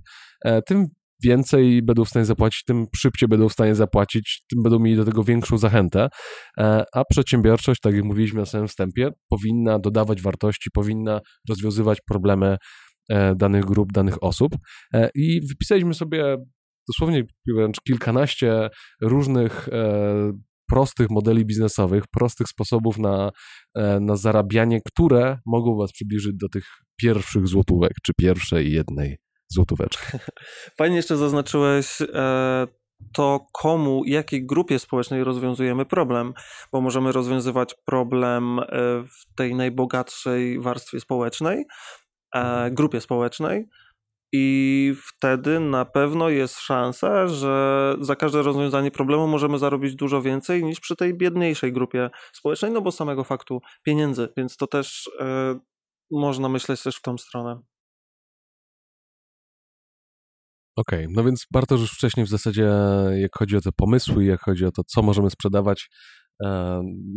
[0.66, 0.86] tym
[1.24, 5.04] więcej będą w stanie zapłacić, tym szybciej będą w stanie zapłacić, tym będą mieli do
[5.04, 6.08] tego większą zachętę.
[6.94, 12.56] A przedsiębiorczość, tak jak mówiliśmy na samym wstępie, powinna dodawać wartości, powinna rozwiązywać problemy
[13.36, 14.56] danych grup, danych osób.
[14.94, 16.36] E, I wypisaliśmy sobie
[16.88, 17.24] dosłownie
[17.56, 18.70] wręcz kilkanaście
[19.02, 20.32] różnych e,
[20.70, 23.30] prostych modeli biznesowych, prostych sposobów na,
[24.00, 26.64] na zarabianie, które mogą Was przybliżyć do tych
[26.96, 30.18] pierwszych złotówek, czy pierwszej jednej złotóweczki.
[30.78, 31.98] Fajnie jeszcze zaznaczyłeś
[33.12, 36.32] to, komu, jakiej grupie społecznej rozwiązujemy problem,
[36.72, 38.60] bo możemy rozwiązywać problem
[39.04, 42.01] w tej najbogatszej warstwie społecznej, E,
[42.70, 43.68] grupie społecznej.
[44.34, 50.64] I wtedy na pewno jest szansa, że za każde rozwiązanie problemu możemy zarobić dużo więcej
[50.64, 55.60] niż przy tej biedniejszej grupie społecznej, no bo samego faktu pieniędzy, więc to też y,
[56.10, 57.60] można myśleć też w tą stronę.
[60.76, 62.70] Okej, okay, no więc Bartosz już wcześniej w zasadzie,
[63.14, 66.21] jak chodzi o te pomysły, jak chodzi o to, co możemy sprzedawać, e,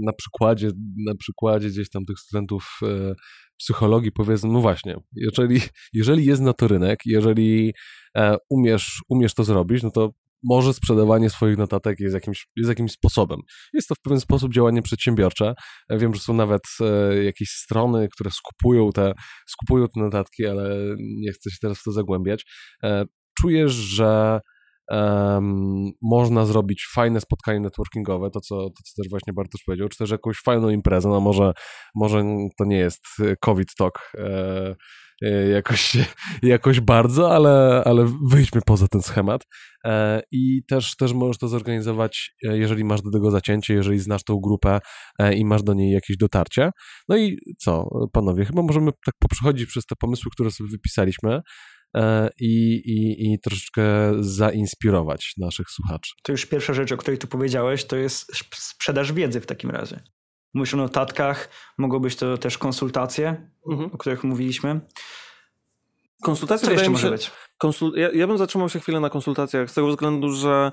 [0.06, 0.72] na przykładzie,
[1.08, 2.80] na przykładzie gdzieś tam tych studentów
[3.58, 5.62] psychologii powiedzmy, no właśnie, jeżeli,
[5.94, 7.74] jeżeli jest na to rynek, jeżeli
[8.18, 10.12] e, umiesz, umiesz to zrobić, no to
[10.44, 13.40] może sprzedawanie swoich notatek jest jakimś, jest jakimś sposobem.
[13.74, 15.54] Jest to w pewien sposób działanie przedsiębiorcze.
[15.90, 19.14] E, wiem, że są nawet e, jakieś strony, które skupują te,
[19.48, 22.46] skupują te notatki, ale nie chcę się teraz w to zagłębiać.
[22.84, 23.06] E,
[23.42, 24.40] czujesz, że
[24.92, 29.98] um, można zrobić fajne spotkanie networkingowe, to co, to co też właśnie Bartosz powiedział, czy
[29.98, 31.54] też jakąś fajną imprezę, no może,
[31.96, 32.24] może
[32.58, 33.06] to nie jest
[33.40, 34.76] COVID Talk e,
[35.22, 35.98] e, jakoś,
[36.44, 39.42] jakoś bardzo, ale, ale wyjdźmy poza ten schemat
[39.86, 44.24] e, i też, też możesz to zorganizować, e, jeżeli masz do tego zacięcie, jeżeli znasz
[44.24, 44.80] tą grupę
[45.20, 46.72] e, i masz do niej jakieś dotarcie.
[47.10, 51.42] No i co, panowie, chyba możemy tak poprzechodzić przez te pomysły, które sobie wypisaliśmy, E,
[52.40, 56.14] i, i, i troszeczkę zainspirować naszych słuchaczy.
[56.24, 60.04] To już pierwsza rzecz, o której tu powiedziałeś, to jest sprzedaż wiedzy w takim razie.
[60.54, 63.92] Mówisz o notatkach, mogą być to też konsultacje, mhm.
[63.94, 64.82] o których mówiliśmy.
[66.24, 67.32] Konsultacje Co jeszcze może być?
[67.58, 67.94] Konsul...
[67.96, 70.72] Ja, ja, bym zatrzymał się chwilę na konsultacjach z tego względu, że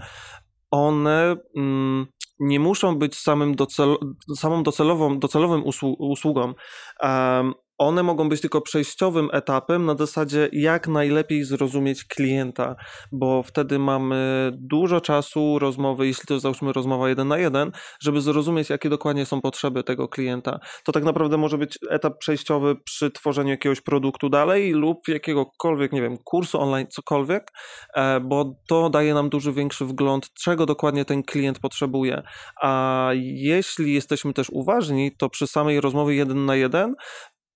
[0.71, 2.07] one mm,
[2.41, 3.97] nie muszą być samym docel...
[4.37, 5.63] samą docelową, docelowym
[5.99, 6.55] usługą.
[7.03, 12.77] Um, one mogą być tylko przejściowym etapem na zasadzie jak najlepiej zrozumieć klienta,
[13.13, 18.71] bo wtedy mamy dużo czasu rozmowy, jeśli to załóżmy rozmowa jeden na jeden, żeby zrozumieć,
[18.71, 20.59] jakie dokładnie są potrzeby tego klienta.
[20.85, 26.03] To tak naprawdę może być etap przejściowy przy tworzeniu jakiegoś produktu dalej lub jakiegokolwiek, nie
[26.03, 27.51] wiem, kursu online, cokolwiek,
[27.95, 32.23] e, bo to daje nam dużo większy wgląd, czego dokładnie ten klient potrzebuje.
[32.63, 36.95] A jeśli jesteśmy też uważni, to przy samej rozmowie jeden na jeden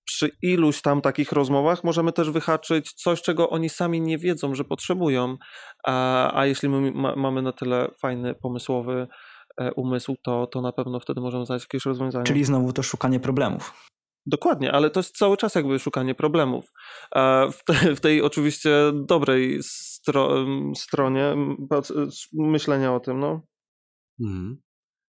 [0.07, 4.63] przy iluś tam takich rozmowach możemy też wyhaczyć coś, czego oni sami nie wiedzą, że
[4.63, 5.37] potrzebują.
[5.85, 9.07] A, a jeśli my ma, mamy na tyle fajny, pomysłowy
[9.61, 12.25] e, umysł, to, to na pewno wtedy możemy znaleźć jakieś rozwiązanie.
[12.25, 13.89] Czyli znowu to szukanie problemów.
[14.25, 16.65] Dokładnie, ale to jest cały czas jakby szukanie problemów.
[17.51, 21.35] W, te, w tej oczywiście dobrej stro, stronie
[22.33, 23.41] myślenia o tym, no.
[24.19, 24.66] Mhm.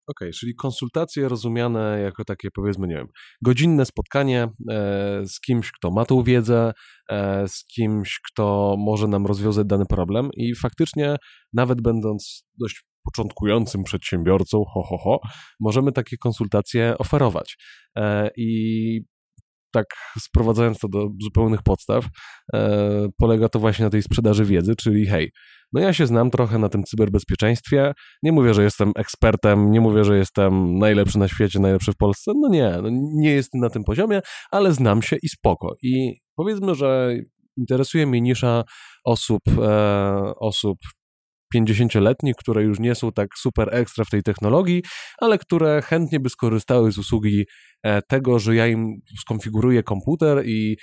[0.07, 3.07] Okej, okay, czyli konsultacje rozumiane jako takie, powiedzmy, nie wiem,
[3.41, 6.73] godzinne spotkanie e, z kimś, kto ma tą wiedzę,
[7.09, 11.15] e, z kimś, kto może nam rozwiązać dany problem i faktycznie,
[11.53, 15.19] nawet będąc dość początkującym przedsiębiorcą, ho, ho, ho,
[15.59, 17.57] możemy takie konsultacje oferować.
[17.97, 19.01] E, I
[19.77, 19.85] tak
[20.19, 22.05] sprowadzając to do zupełnych podstaw,
[22.53, 25.31] e, polega to właśnie na tej sprzedaży wiedzy, czyli hej,
[25.73, 30.03] no ja się znam trochę na tym cyberbezpieczeństwie, nie mówię, że jestem ekspertem, nie mówię,
[30.03, 33.83] że jestem najlepszy na świecie, najlepszy w Polsce, no nie, no nie jestem na tym
[33.83, 35.75] poziomie, ale znam się i spoko.
[35.83, 37.15] I powiedzmy, że
[37.57, 38.63] interesuje mnie nisza
[39.03, 40.77] osób, e, osób
[41.55, 44.83] 50-letnich, które już nie są tak super ekstra w tej technologii,
[45.17, 47.45] ale które chętnie by skorzystały z usługi
[47.83, 50.77] e, tego, że ja im skonfiguruję komputer i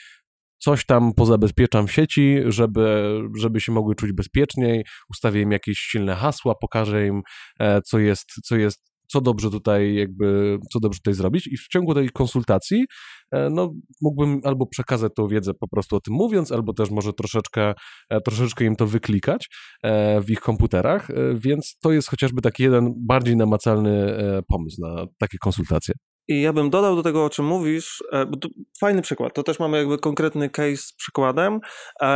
[0.59, 6.14] coś tam pozabezpieczam w sieci, żeby, żeby się mogły czuć bezpieczniej, ustawię im jakieś silne
[6.14, 7.22] hasła, pokażę im,
[7.61, 11.69] e, co jest, co jest co dobrze tutaj jakby, co dobrze tutaj zrobić i w
[11.69, 12.85] ciągu tej konsultacji
[13.33, 17.12] e, no, mógłbym albo przekazać tą wiedzę po prostu o tym mówiąc, albo też może
[17.12, 17.75] troszeczkę,
[18.11, 19.49] e, troszeczkę im to wyklikać
[19.83, 24.17] e, w ich komputerach, więc to jest chociażby taki jeden bardziej namacalny
[24.49, 25.95] pomysł na takie konsultacje.
[26.29, 28.03] I ja bym dodał do tego, o czym mówisz,
[28.81, 29.35] fajny przykład.
[29.35, 31.61] To też mamy jakby konkretny case z przykładem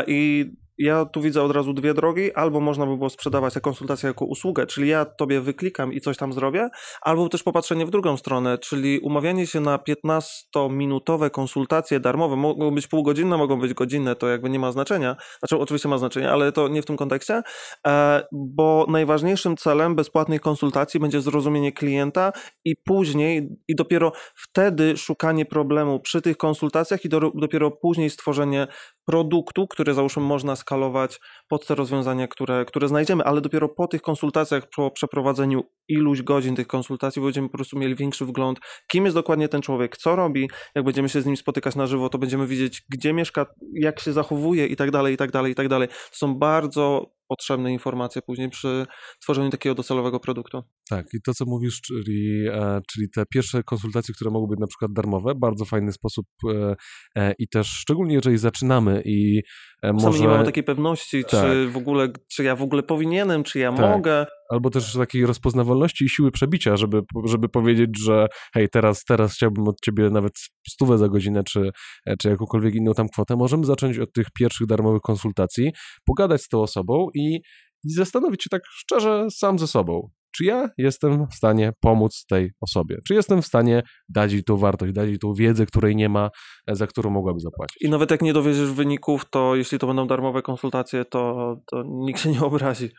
[0.07, 0.47] i
[0.79, 4.25] ja tu widzę od razu dwie drogi, albo można by było sprzedawać tę konsultację jako
[4.25, 6.69] usługę, czyli ja tobie wyklikam i coś tam zrobię,
[7.01, 12.87] albo też popatrzenie w drugą stronę, czyli umawianie się na 15-minutowe konsultacje darmowe, mogą być
[12.87, 16.69] półgodzinne, mogą być godzinne, to jakby nie ma znaczenia, znaczy oczywiście ma znaczenie, ale to
[16.69, 17.43] nie w tym kontekście,
[17.87, 22.33] e, bo najważniejszym celem bezpłatnej konsultacji będzie zrozumienie klienta
[22.65, 28.67] i później, i dopiero wtedy szukanie problemu przy tych konsultacjach i do, dopiero później stworzenie
[29.09, 34.03] produktu, który załóżmy można skalować pod te rozwiązania, które, które znajdziemy, ale dopiero po tych
[34.03, 39.17] konsultacjach, po przeprowadzeniu iluś godzin tych konsultacji będziemy po prostu mieli większy wgląd, kim jest
[39.17, 42.47] dokładnie ten człowiek, co robi, jak będziemy się z nim spotykać na żywo, to będziemy
[42.47, 45.89] widzieć, gdzie mieszka, jak się zachowuje i tak dalej, i tak dalej, i tak dalej.
[45.89, 48.87] To są bardzo potrzebne informacje później przy
[49.23, 50.63] tworzeniu takiego docelowego produktu.
[50.91, 54.67] Tak, i to co mówisz, czyli, e, czyli te pierwsze konsultacje, które mogą być na
[54.67, 56.75] przykład darmowe, bardzo fajny sposób e,
[57.17, 59.43] e, i też szczególnie jeżeli zaczynamy i
[59.83, 60.07] może...
[60.07, 61.31] Sami nie mamy takiej pewności, tak.
[61.31, 63.97] czy w ogóle, czy ja w ogóle powinienem, czy ja tak.
[63.97, 69.35] mogę albo też takiej rozpoznawalności i siły przebicia, żeby, żeby powiedzieć, że hej, teraz, teraz
[69.35, 70.33] chciałbym od ciebie nawet
[70.69, 71.71] stówę za godzinę, czy,
[72.19, 75.73] czy jakąkolwiek inną tam kwotę, możemy zacząć od tych pierwszych darmowych konsultacji,
[76.07, 77.41] pogadać z tą osobą i,
[77.85, 82.51] i zastanowić się tak szczerze sam ze sobą, czy ja jestem w stanie pomóc tej
[82.61, 82.97] osobie?
[83.07, 86.31] Czy jestem w stanie dać jej tą wartość, dać jej tą wiedzę, której nie ma,
[86.69, 87.83] za którą mogłaby zapłacić?
[87.83, 92.21] I nawet jak nie dowiedziesz wyników, to jeśli to będą darmowe konsultacje, to, to nikt
[92.21, 92.91] się nie obrazi.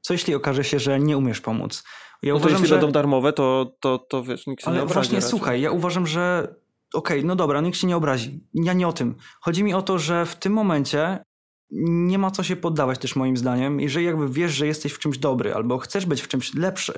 [0.00, 1.84] Co jeśli okaże się, że nie umiesz pomóc?
[2.22, 2.74] Ja no uważam, jeśli że...
[2.74, 4.94] będą darmowe, to, to, to wiesz, nikt się Ale nie obrazi.
[4.94, 5.30] właśnie, raczej.
[5.30, 6.54] słuchaj, ja uważam, że
[6.94, 8.40] okej, okay, no dobra, nikt się nie obrazi.
[8.54, 9.14] Ja nie o tym.
[9.40, 11.18] Chodzi mi o to, że w tym momencie
[11.70, 13.80] nie ma co się poddawać też moim zdaniem.
[13.80, 16.92] Jeżeli jakby wiesz, że jesteś w czymś dobry albo chcesz być w czymś lepszy,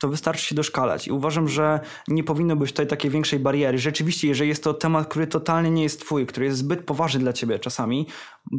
[0.00, 1.08] to wystarczy się doszkalać.
[1.08, 3.78] I uważam, że nie powinno być tutaj takiej większej bariery.
[3.78, 7.32] Rzeczywiście, jeżeli jest to temat, który totalnie nie jest twój, który jest zbyt poważny dla
[7.32, 8.06] ciebie czasami,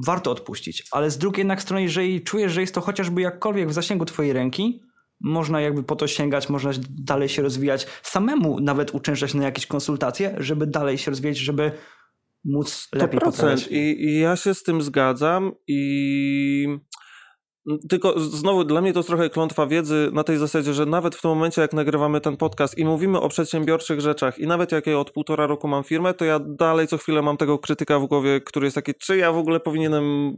[0.06, 0.84] warto odpuścić.
[0.92, 4.34] Ale z drugiej jednak strony, jeżeli czujesz, że jest to chociażby jakkolwiek w zasięgu twojej
[4.34, 4.82] ręki,
[5.24, 10.36] można jakby po to sięgać, można dalej się rozwijać, samemu nawet uczęszczać na jakieś konsultacje,
[10.38, 11.72] żeby dalej się rozwijać, żeby
[12.46, 13.24] móc lepiej 100%.
[13.24, 13.68] poprawiać.
[13.68, 16.68] I, I ja się z tym zgadzam i
[17.90, 21.22] tylko znowu dla mnie to jest trochę klątwa wiedzy na tej zasadzie, że nawet w
[21.22, 25.00] tym momencie, jak nagrywamy ten podcast i mówimy o przedsiębiorczych rzeczach, i nawet jak ja
[25.00, 28.42] od półtora roku mam firmę, to ja dalej co chwilę mam tego krytyka w głowie,
[28.42, 30.36] który jest taki, czy ja w ogóle powinienem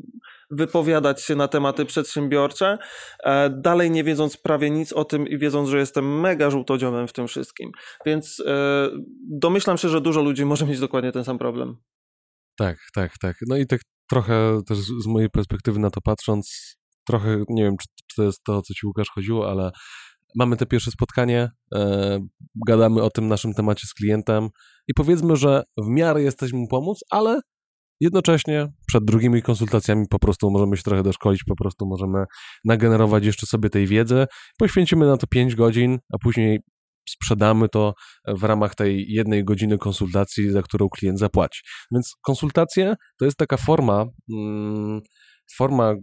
[0.51, 2.77] wypowiadać się na tematy przedsiębiorcze,
[3.23, 7.13] e, dalej nie wiedząc prawie nic o tym i wiedząc, że jestem mega żółtodziomem w
[7.13, 7.71] tym wszystkim.
[8.05, 8.89] Więc e,
[9.29, 11.77] domyślam się, że dużo ludzi może mieć dokładnie ten sam problem.
[12.57, 13.35] Tak, tak, tak.
[13.47, 16.75] No i tak trochę też z mojej perspektywy na to patrząc,
[17.07, 19.71] trochę, nie wiem, czy, czy to jest to, o co ci Łukasz chodziło, ale
[20.35, 22.19] mamy te pierwsze spotkanie, e,
[22.67, 24.49] gadamy o tym naszym temacie z klientem
[24.87, 27.41] i powiedzmy, że w miarę jesteśmy mu pomóc, ale
[27.99, 32.25] jednocześnie przed drugimi konsultacjami po prostu możemy się trochę doszkolić, po prostu możemy
[32.65, 34.25] nagenerować jeszcze sobie tej wiedzy,
[34.59, 36.59] poświęcimy na to 5 godzin, a później
[37.09, 37.93] sprzedamy to
[38.27, 41.61] w ramach tej jednej godziny konsultacji, za którą klient zapłaci.
[41.91, 45.01] Więc konsultacje to jest taka forma, mm,
[45.57, 45.95] forma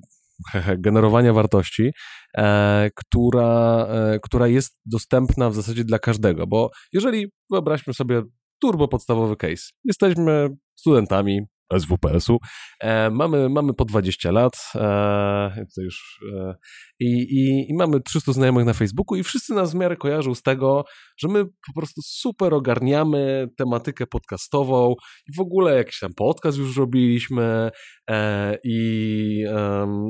[0.78, 1.90] generowania wartości,
[2.36, 8.22] e, która, e, która jest dostępna w zasadzie dla każdego, bo jeżeli wyobraźmy sobie
[8.62, 11.40] turbo podstawowy case, jesteśmy studentami,
[11.78, 12.38] SWPS-u.
[12.80, 16.54] E, mamy, mamy po 20 lat e, to już, e,
[17.00, 20.42] i, i, i, mamy 300 znajomych na Facebooku i wszyscy nas w miarę kojarzą z
[20.42, 20.84] tego,
[21.18, 24.94] że my po prostu super ogarniamy tematykę podcastową
[25.28, 27.70] i w ogóle jakiś tam podcast już robiliśmy
[28.10, 29.44] e, i,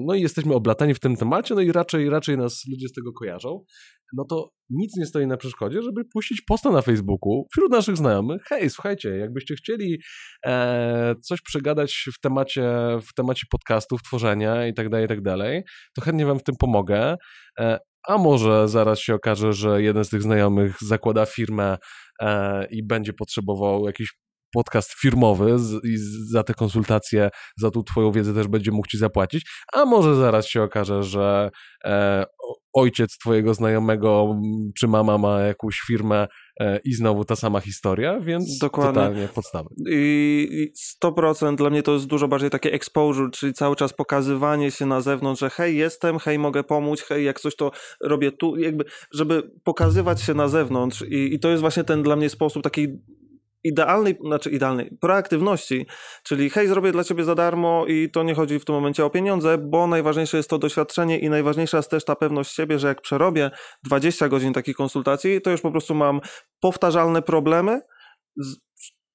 [0.06, 3.12] no i jesteśmy oblatani w tym temacie, no i raczej, raczej nas ludzie z tego
[3.12, 3.64] kojarzą
[4.16, 8.42] no to nic nie stoi na przeszkodzie, żeby puścić posta na Facebooku wśród naszych znajomych.
[8.48, 9.98] Hej, słuchajcie, jakbyście chcieli
[10.46, 12.70] e, coś przegadać w temacie,
[13.08, 15.62] w temacie podcastów, tworzenia i tak dalej, i tak dalej,
[15.94, 17.16] to chętnie wam w tym pomogę.
[17.60, 21.76] E, a może zaraz się okaże, że jeden z tych znajomych zakłada firmę
[22.20, 24.12] e, i będzie potrzebował jakiś
[24.54, 25.96] podcast firmowy z, i
[26.30, 30.46] za te konsultacje, za tą twoją wiedzę też będzie mógł ci zapłacić, a może zaraz
[30.46, 31.50] się okaże, że
[31.84, 32.24] e,
[32.72, 34.40] ojciec twojego znajomego
[34.78, 36.28] czy mama ma jakąś firmę
[36.61, 38.94] e, i znowu ta sama historia, więc Dokładnie.
[38.94, 39.68] totalnie podstawy.
[39.90, 40.72] I
[41.04, 45.00] 100% dla mnie to jest dużo bardziej takie exposure, czyli cały czas pokazywanie się na
[45.00, 49.50] zewnątrz, że hej, jestem, hej, mogę pomóc, hej, jak coś to robię tu, jakby, żeby
[49.64, 52.98] pokazywać się na zewnątrz i, i to jest właśnie ten dla mnie sposób takiej
[53.64, 55.86] idealnej, znaczy idealnej, proaktywności,
[56.24, 59.10] czyli hej, zrobię dla ciebie za darmo i to nie chodzi w tym momencie o
[59.10, 63.00] pieniądze, bo najważniejsze jest to doświadczenie i najważniejsza jest też ta pewność siebie, że jak
[63.00, 63.50] przerobię
[63.84, 66.20] 20 godzin takich konsultacji, to już po prostu mam
[66.60, 67.80] powtarzalne problemy,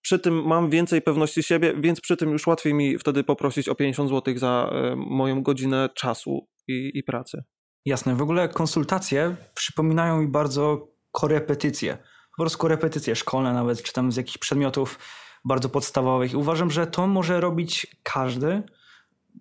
[0.02, 3.76] przy tym mam więcej pewności siebie, więc przy tym już łatwiej mi wtedy poprosić o
[3.76, 7.44] 50 zł za y, moją godzinę czasu i, i pracy.
[7.86, 11.98] Jasne, w ogóle konsultacje przypominają mi bardzo korepetycje
[12.38, 15.00] po prostu repetycje szkolne nawet, czy tam z jakichś przedmiotów
[15.46, 16.34] bardzo podstawowych.
[16.34, 18.64] I uważam, że to może robić każdy,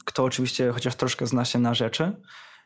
[0.04, 2.12] kto oczywiście chociaż troszkę zna się na rzeczy.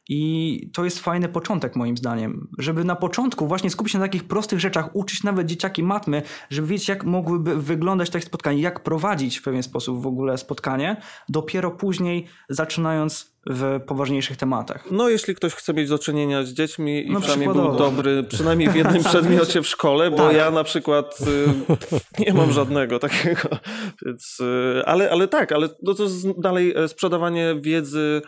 [0.08, 4.24] I to jest fajny początek moim zdaniem, żeby na początku właśnie skupić się na takich
[4.24, 9.38] prostych rzeczach, uczyć nawet dzieciaki matmy, żeby wiedzieć jak mogłyby wyglądać takie spotkanie, jak prowadzić
[9.38, 10.96] w pewien sposób w ogóle spotkanie,
[11.28, 14.84] dopiero później zaczynając w poważniejszych tematach.
[14.90, 18.68] No jeśli ktoś chce mieć do czynienia z dziećmi i no, przynajmniej był dobry, przynajmniej
[18.68, 20.36] w jednym przedmiocie w szkole, bo tak.
[20.36, 23.48] ja na przykład y, nie mam żadnego takiego,
[24.06, 28.22] więc, y, ale, ale tak, ale no to jest dalej e, sprzedawanie wiedzy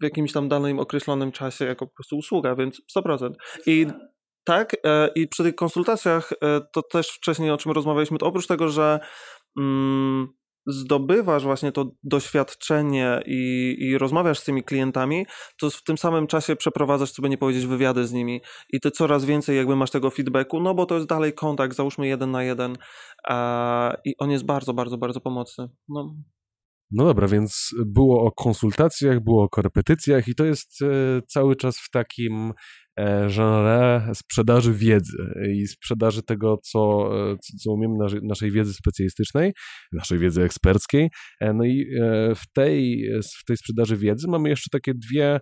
[0.00, 3.30] w jakimś tam danym określonym czasie jako po prostu usługa, więc 100%.
[3.66, 3.86] I
[4.44, 8.46] tak, e, i przy tych konsultacjach e, to też wcześniej o czym rozmawialiśmy, to oprócz
[8.46, 9.00] tego, że
[9.58, 10.28] mm,
[10.66, 15.26] zdobywasz właśnie to doświadczenie i, i rozmawiasz z tymi klientami,
[15.60, 19.24] to w tym samym czasie przeprowadzasz, sobie nie powiedzieć, wywiady z nimi i ty coraz
[19.24, 22.76] więcej jakby masz tego feedbacku, no bo to jest dalej kontakt, załóżmy jeden na jeden
[23.28, 25.68] a, i on jest bardzo, bardzo, bardzo pomocny.
[25.88, 26.14] No.
[26.96, 30.86] No dobra, więc było o konsultacjach, było o korepetycjach i to jest e,
[31.28, 32.52] cały czas w takim
[32.98, 35.16] e, genre sprzedaży wiedzy
[35.52, 39.52] i sprzedaży tego, co, e, co umiemy naszej, wiedzy specjalistycznej,
[39.92, 41.10] naszej wiedzy eksperckiej.
[41.54, 41.86] No i
[42.34, 43.08] w tej,
[43.40, 45.40] w tej sprzedaży wiedzy mamy jeszcze takie dwie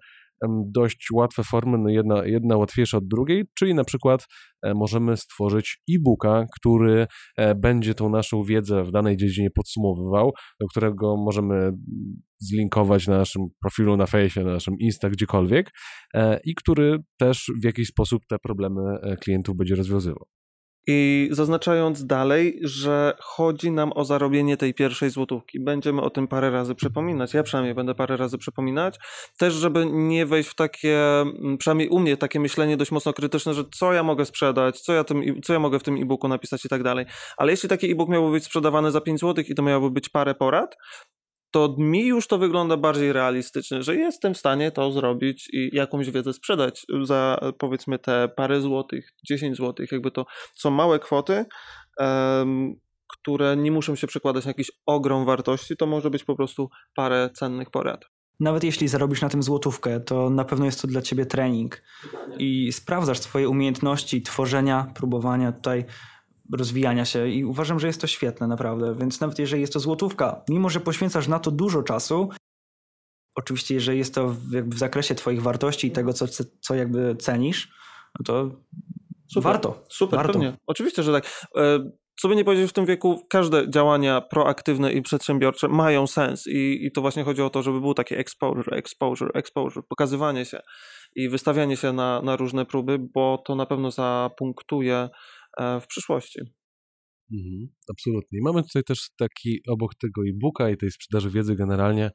[0.74, 4.26] dość łatwe formy, no jedna, jedna łatwiejsza od drugiej, czyli na przykład
[4.62, 10.66] e, możemy stworzyć e-booka, który e, będzie tą naszą wiedzę w danej dziedzinie podsumowywał, do
[10.66, 11.72] którego możemy
[12.38, 15.70] zlinkować na naszym profilu na fejsie, na naszym Insta, gdziekolwiek
[16.14, 18.80] e, i który też w jakiś sposób te problemy
[19.20, 20.26] klientów będzie rozwiązywał.
[20.86, 25.60] I zaznaczając dalej, że chodzi nam o zarobienie tej pierwszej złotówki.
[25.60, 27.34] Będziemy o tym parę razy przypominać.
[27.34, 28.98] Ja przynajmniej będę parę razy przypominać.
[29.38, 33.54] Też, żeby nie wejść w takie, mm, przynajmniej u mnie, takie myślenie dość mocno krytyczne,
[33.54, 36.64] że co ja mogę sprzedać, co ja, tym, co ja mogę w tym e-booku napisać
[36.64, 37.06] i tak dalej.
[37.36, 40.34] Ale jeśli taki e-book miałby być sprzedawany za 5 zł i to miałoby być parę
[40.34, 40.76] porad,
[41.52, 46.10] to mi już to wygląda bardziej realistycznie, że jestem w stanie to zrobić i jakąś
[46.10, 51.44] wiedzę sprzedać za powiedzmy te parę złotych, 10 złotych, jakby to są małe kwoty,
[51.98, 52.74] um,
[53.08, 57.30] które nie muszą się przekładać na jakiś ogrom wartości, to może być po prostu parę
[57.34, 58.04] cennych porad.
[58.40, 61.82] Nawet jeśli zarobisz na tym złotówkę, to na pewno jest to dla ciebie trening
[62.38, 65.52] i sprawdzasz swoje umiejętności tworzenia, próbowania.
[65.52, 65.84] Tutaj
[66.52, 70.44] rozwijania się i uważam, że jest to świetne naprawdę, więc nawet jeżeli jest to złotówka,
[70.48, 72.30] mimo że poświęcasz na to dużo czasu,
[73.34, 76.26] oczywiście jeżeli jest to w, zakresie twoich wartości i tego, co,
[76.60, 77.72] co jakby cenisz,
[78.18, 78.50] no to
[79.32, 79.84] Super, warto.
[79.88, 80.32] Super, warto.
[80.32, 80.56] pewnie.
[80.66, 81.48] Oczywiście, że tak.
[81.56, 81.90] E,
[82.20, 86.86] co by nie powiedzieć w tym wieku, każde działania proaktywne i przedsiębiorcze mają sens i,
[86.86, 90.60] i to właśnie chodzi o to, żeby był taki exposure, exposure, exposure, pokazywanie się
[91.14, 95.08] i wystawianie się na, na różne próby, bo to na pewno zapunktuje
[95.58, 96.40] w przyszłości.
[97.32, 98.38] Mhm, absolutnie.
[98.42, 102.10] Mamy tutaj też taki obok tego e-booka i tej sprzedaży wiedzy generalnie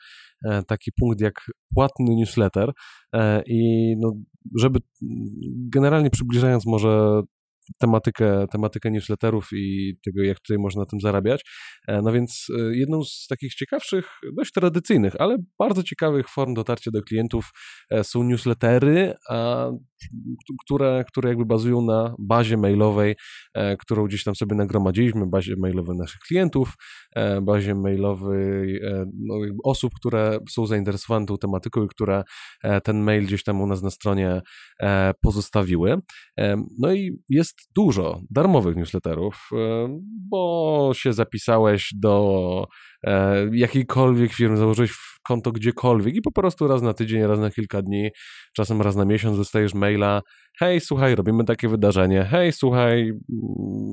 [0.45, 1.33] e, taki punkt jak
[1.75, 2.71] płatny newsletter
[3.13, 4.13] e, i no,
[4.59, 4.79] żeby
[5.69, 7.21] generalnie przybliżając może
[7.79, 11.45] tematykę, tematykę newsletterów i tego, jak tutaj można na tym zarabiać.
[11.87, 14.05] E, no więc e, jedną z takich ciekawszych,
[14.37, 17.49] dość tradycyjnych, ale bardzo ciekawych form dotarcia do klientów
[17.91, 19.13] e, są newslettery,
[20.65, 23.15] które, które jakby bazują na bazie mailowej,
[23.79, 26.73] którą gdzieś tam sobie nagromadziliśmy, bazie mailowej naszych klientów,
[27.41, 28.79] bazie mailowej
[29.23, 32.23] no, osób, które są zainteresowane tą tematyką i które
[32.83, 34.41] ten mail gdzieś tam u nas na stronie
[35.21, 35.97] pozostawiły.
[36.79, 39.87] No i jest dużo darmowych newsletterów, e,
[40.29, 42.65] bo się zapisałeś do
[43.03, 44.91] e, jakiejkolwiek firmy, założyłeś
[45.27, 48.09] konto gdziekolwiek i po prostu raz na tydzień, raz na kilka dni,
[48.55, 50.21] czasem raz na miesiąc dostajesz maila,
[50.59, 53.11] hej, słuchaj, robimy takie wydarzenie, hej, słuchaj,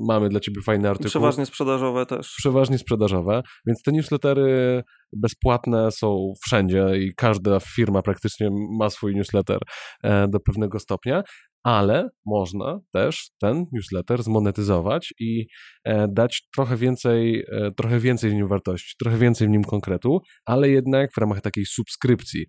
[0.07, 1.09] mamy dla ciebie fajny artykuł.
[1.09, 2.33] Przeważnie sprzedażowe też.
[2.37, 4.83] Przeważnie sprzedażowe, więc te newslettery
[5.13, 8.49] bezpłatne są wszędzie i każda firma praktycznie
[8.79, 9.59] ma swój newsletter
[10.03, 11.23] e, do pewnego stopnia,
[11.65, 15.47] ale można też ten newsletter zmonetyzować i
[15.83, 20.21] e, dać trochę więcej, e, trochę więcej w nim wartości, trochę więcej w nim konkretu,
[20.45, 22.45] ale jednak w ramach takiej subskrypcji.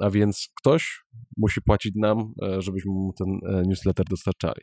[0.00, 1.02] A więc ktoś
[1.36, 3.26] musi płacić nam, e, żebyśmy mu ten
[3.66, 4.60] newsletter dostarczali.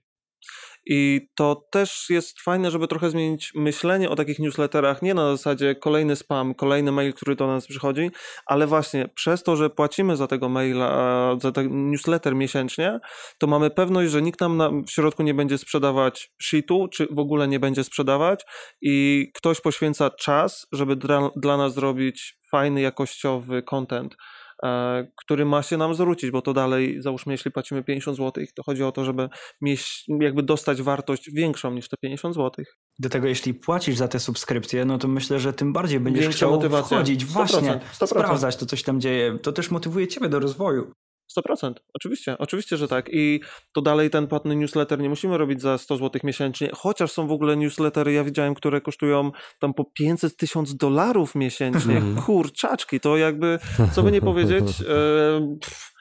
[0.89, 5.75] I to też jest fajne, żeby trochę zmienić myślenie o takich newsletterach, nie na zasadzie
[5.75, 8.11] kolejny spam, kolejny mail, który do nas przychodzi,
[8.45, 12.99] ale właśnie przez to, że płacimy za tego maila, za ten newsletter miesięcznie,
[13.37, 17.19] to mamy pewność, że nikt nam na, w środku nie będzie sprzedawać sheetu, czy w
[17.19, 18.45] ogóle nie będzie sprzedawać
[18.81, 24.15] i ktoś poświęca czas, żeby dla, dla nas zrobić fajny, jakościowy content.
[24.63, 28.63] E, który ma się nam zwrócić, bo to dalej, załóżmy, jeśli płacimy 50 zł, to
[28.63, 29.29] chodzi o to, żeby
[29.61, 32.65] mieć, jakby dostać wartość większą niż te 50 zł.
[32.99, 36.37] Do tego, jeśli płacisz za te subskrypcje, no to myślę, że tym bardziej będziesz Większa
[36.37, 36.97] chciał motywacja.
[36.97, 38.07] wchodzić, 100%, właśnie, 100%.
[38.07, 39.39] sprawdzać to, co się tam dzieje.
[39.39, 40.91] To też motywuje ciebie do rozwoju.
[41.37, 43.09] 100%, oczywiście, oczywiście, że tak.
[43.11, 43.41] I
[43.73, 47.31] to dalej ten płatny newsletter nie musimy robić za 100 zł miesięcznie, chociaż są w
[47.31, 51.97] ogóle newslettery, ja widziałem, które kosztują tam po 500 tysiąc dolarów miesięcznie.
[51.97, 52.25] Mhm.
[52.25, 53.59] Kurczaczki, to jakby,
[53.93, 55.91] co by nie powiedzieć, e, pff,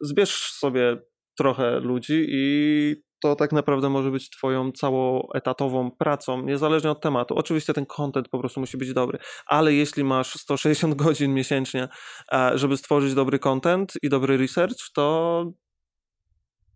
[0.00, 0.96] zbierz sobie
[1.36, 7.34] trochę ludzi i to tak naprawdę może być twoją całoetatową pracą, niezależnie od tematu.
[7.34, 11.88] Oczywiście ten content po prostu musi być dobry, ale jeśli masz 160 godzin miesięcznie,
[12.32, 15.44] e, żeby stworzyć dobry content i dobry research, to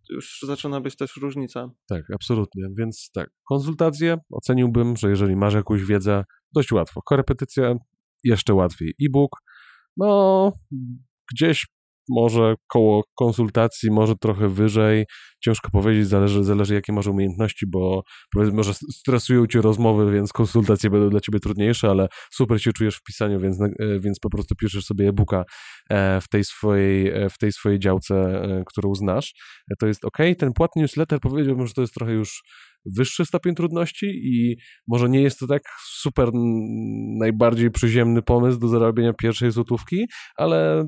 [0.09, 1.69] już zaczyna być też różnica.
[1.89, 2.63] Tak, absolutnie.
[2.77, 6.23] Więc tak, konsultacje oceniłbym, że jeżeli masz jakąś wiedzę,
[6.53, 7.01] dość łatwo.
[7.01, 7.75] Korepetycja
[8.23, 8.95] jeszcze łatwiej.
[9.05, 9.31] E-book,
[9.97, 10.51] no
[11.31, 11.67] gdzieś
[12.09, 15.05] może koło konsultacji, może trochę wyżej.
[15.43, 20.89] Ciężko powiedzieć, zależy, zależy jakie masz umiejętności, bo powiedzmy, może stresują cię rozmowy, więc konsultacje
[20.89, 24.55] będą dla ciebie trudniejsze, ale super się czujesz w pisaniu, więc, e, więc po prostu
[24.55, 25.43] piszesz sobie e-booka
[25.89, 29.33] e, w tej swojej, e, w tej swojej działce, którą znasz.
[29.79, 30.17] To jest ok.
[30.37, 32.43] Ten płatny newsletter powiedziałbym, że to jest trochę już
[32.85, 34.55] wyższy stopień trudności i
[34.87, 36.29] może nie jest to tak super
[37.19, 40.87] najbardziej przyziemny pomysł do zarabiania pierwszej złotówki, ale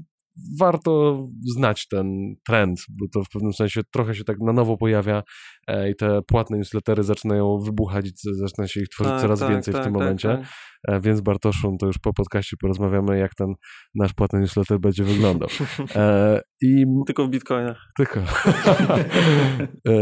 [0.59, 1.23] warto
[1.55, 5.23] znać ten trend, bo to w pewnym sensie trochę się tak na nowo pojawia
[5.67, 9.73] e, i te płatne newslettery zaczynają wybuchać, zaczyna się ich tworzyć tak, coraz tak, więcej
[9.73, 10.27] tak, w tym tak, momencie.
[10.27, 10.45] Tak.
[10.87, 13.53] E, więc Bartoszu, to już po podcaście porozmawiamy, jak ten
[13.95, 15.49] nasz płatny newsletter będzie wyglądał.
[15.95, 16.85] E, I...
[17.05, 17.77] Tylko w bitcoinach.
[17.97, 18.19] Tylko.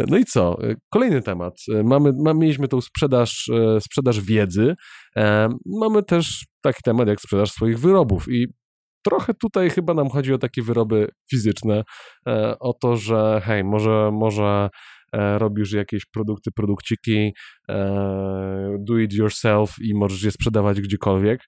[0.10, 0.58] no i co?
[0.90, 1.54] Kolejny temat.
[1.84, 4.76] Mamy, mieliśmy tą sprzedaż, sprzedaż wiedzy.
[5.82, 8.48] Mamy też taki temat jak sprzedaż swoich wyrobów i
[9.04, 11.84] trochę tutaj chyba nam chodzi o takie wyroby fizyczne,
[12.28, 14.70] e, o to, że hej, może, może
[15.14, 17.34] e, robisz jakieś produkty, produkciki,
[17.70, 21.40] e, do it yourself i możesz je sprzedawać gdziekolwiek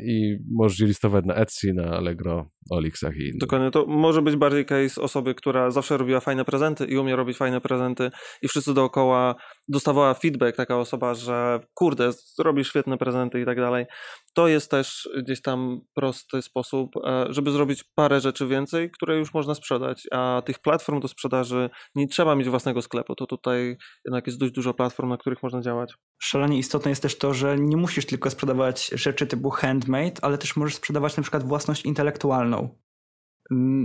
[0.00, 4.66] i możesz je listować na Etsy, na Allegro, Olixach i Dokładnie, to może być bardziej
[4.66, 8.10] case osoby, która zawsze robiła fajne prezenty i umie robić fajne prezenty
[8.42, 9.34] i wszyscy dookoła
[9.68, 13.86] dostawała feedback, taka osoba, że kurde, robisz świetne prezenty i tak dalej.
[14.34, 19.34] To jest też gdzieś tam prosty sposób, e, żeby zrobić parę rzeczy więcej, które już
[19.34, 24.26] można sprzedać, a tych platform do sprzedaży nie trzeba mieć własnego sklepu, to tutaj jednak
[24.26, 25.94] jest dość dużo platform, na których można działać.
[26.22, 30.56] Szalenie istotne jest też to, że nie musisz tylko sprzedawać rzeczy typu handmade, ale też
[30.56, 32.78] możesz sprzedawać na przykład własność intelektualną.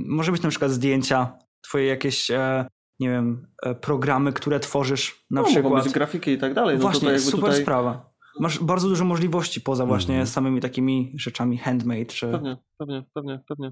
[0.06, 2.68] Może być na przykład zdjęcia, twoje jakieś e,
[3.00, 5.84] nie wiem, e, programy, które tworzysz na no, przykład.
[5.84, 6.76] Być grafiki i tak dalej.
[6.76, 7.62] No Właśnie, to super tutaj...
[7.62, 8.10] sprawa.
[8.40, 10.28] Masz bardzo dużo możliwości poza właśnie Mhm.
[10.28, 12.06] samymi takimi rzeczami handmade.
[12.06, 12.32] Czy...
[12.32, 13.72] Pewnie, pewnie, pewnie, pewnie.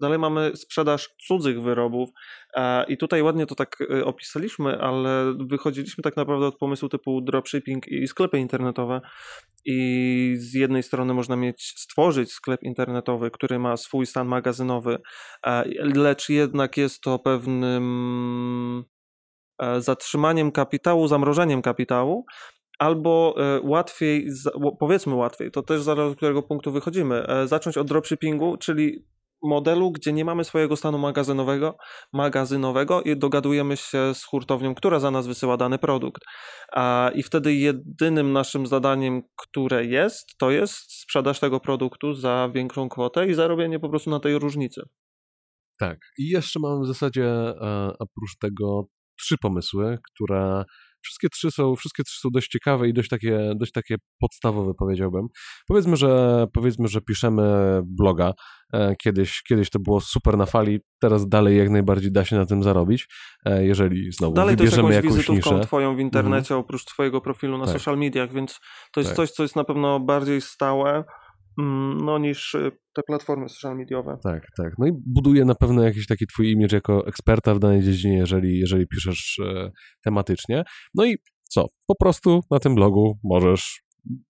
[0.00, 2.10] Dalej mamy sprzedaż cudzych wyrobów
[2.54, 7.20] e, i tutaj ładnie to tak e, opisaliśmy, ale wychodziliśmy tak naprawdę od pomysłu typu
[7.20, 9.00] dropshipping i sklepy internetowe.
[9.64, 14.98] I z jednej strony można mieć, stworzyć sklep internetowy, który ma swój stan magazynowy,
[15.46, 18.84] e, lecz jednak jest to pewnym
[19.78, 22.26] zatrzymaniem kapitału, zamrożeniem kapitału,
[22.78, 24.28] albo łatwiej,
[24.78, 29.04] powiedzmy łatwiej, to też zależy od którego punktu wychodzimy, zacząć od dropshippingu, czyli
[29.42, 31.76] modelu, gdzie nie mamy swojego stanu magazynowego,
[32.12, 36.22] magazynowego i dogadujemy się z hurtownią, która za nas wysyła dany produkt.
[37.14, 43.26] I wtedy jedynym naszym zadaniem, które jest, to jest sprzedaż tego produktu za większą kwotę
[43.26, 44.82] i zarobienie po prostu na tej różnicy.
[45.78, 45.98] Tak.
[46.18, 48.84] I jeszcze mamy w zasadzie e, oprócz tego
[49.18, 50.64] trzy pomysły, które
[51.02, 55.26] wszystkie trzy są, wszystkie trzy są dość ciekawe i dość takie, dość takie podstawowe, powiedziałbym.
[55.68, 58.32] Powiedzmy, że powiedzmy, że piszemy bloga.
[58.72, 62.46] E, Kiedyś, kiedyś to było super na fali, teraz dalej jak najbardziej da się na
[62.46, 63.06] tym zarobić,
[63.44, 65.66] e, jeżeli znowu Dalej wybierzemy jakąś jakąś wizytówką niszę.
[65.66, 67.72] twoją w internecie, oprócz twojego profilu na Tak.
[67.72, 68.58] social mediach, więc
[68.94, 69.16] to jest Tak.
[69.16, 71.04] coś, co jest na pewno bardziej stałe
[72.04, 74.18] no, niż y, te platformy social mediowe.
[74.22, 74.72] Tak, tak.
[74.78, 78.58] No i buduje na pewno jakiś taki twój imidż jako eksperta w danej dziedzinie, jeżeli,
[78.58, 79.70] jeżeli piszesz e,
[80.04, 80.64] tematycznie.
[80.94, 81.16] No i
[81.50, 81.66] co?
[81.86, 83.82] Po prostu na tym blogu możesz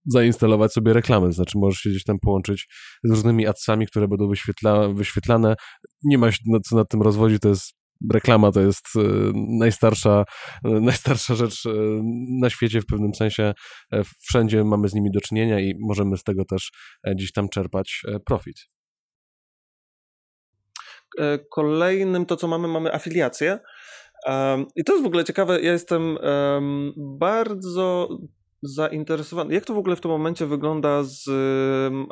[0.07, 2.69] zainstalować sobie reklamy, znaczy możesz się gdzieś tam połączyć
[3.05, 5.55] z różnymi adsami, które będą wyświetla, wyświetlane.
[6.05, 7.78] Nie ma się co nad tym rozwodzi, to jest
[8.13, 9.01] reklama, to jest e,
[9.35, 10.25] najstarsza,
[10.65, 11.71] e, najstarsza rzecz e,
[12.41, 13.55] na świecie w pewnym sensie.
[13.93, 16.71] E, wszędzie mamy z nimi do czynienia i możemy z tego też
[17.05, 18.57] e, gdzieś tam czerpać e, profit.
[21.51, 23.59] Kolejnym to, co mamy, mamy afiliację.
[24.77, 25.61] I to jest w ogóle ciekawe.
[25.61, 26.19] Ja jestem
[26.97, 28.09] bardzo
[28.63, 29.55] zainteresowany.
[29.55, 31.25] Jak to w ogóle w tym momencie wygląda z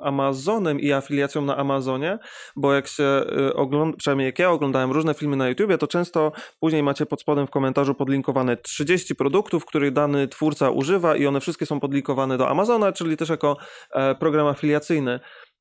[0.03, 2.19] Amazonem i afiliacją na Amazonie?
[2.57, 3.25] Bo jak się
[3.55, 7.47] ogląda, przynajmniej jak ja oglądałem różne filmy na YouTubie, to często później macie pod spodem
[7.47, 12.49] w komentarzu podlinkowane 30 produktów, których dany twórca używa i one wszystkie są podlinkowane do
[12.49, 13.57] Amazona, czyli też jako
[13.93, 15.21] e, program afiliacyjny.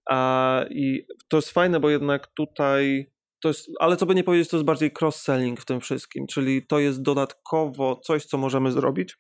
[0.10, 3.12] A, I to jest fajne, bo jednak tutaj
[3.42, 6.68] to jest, ale co by nie powiedzieć, to jest bardziej cross-selling w tym wszystkim, czyli
[6.68, 9.18] to jest dodatkowo coś, co możemy zrobić.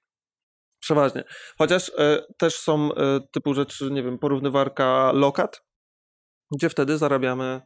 [0.86, 1.24] Przeważnie.
[1.58, 5.62] Chociaż e, też są e, typu rzeczy, nie wiem, porównywarka lokat,
[6.52, 7.62] gdzie wtedy zarabiamy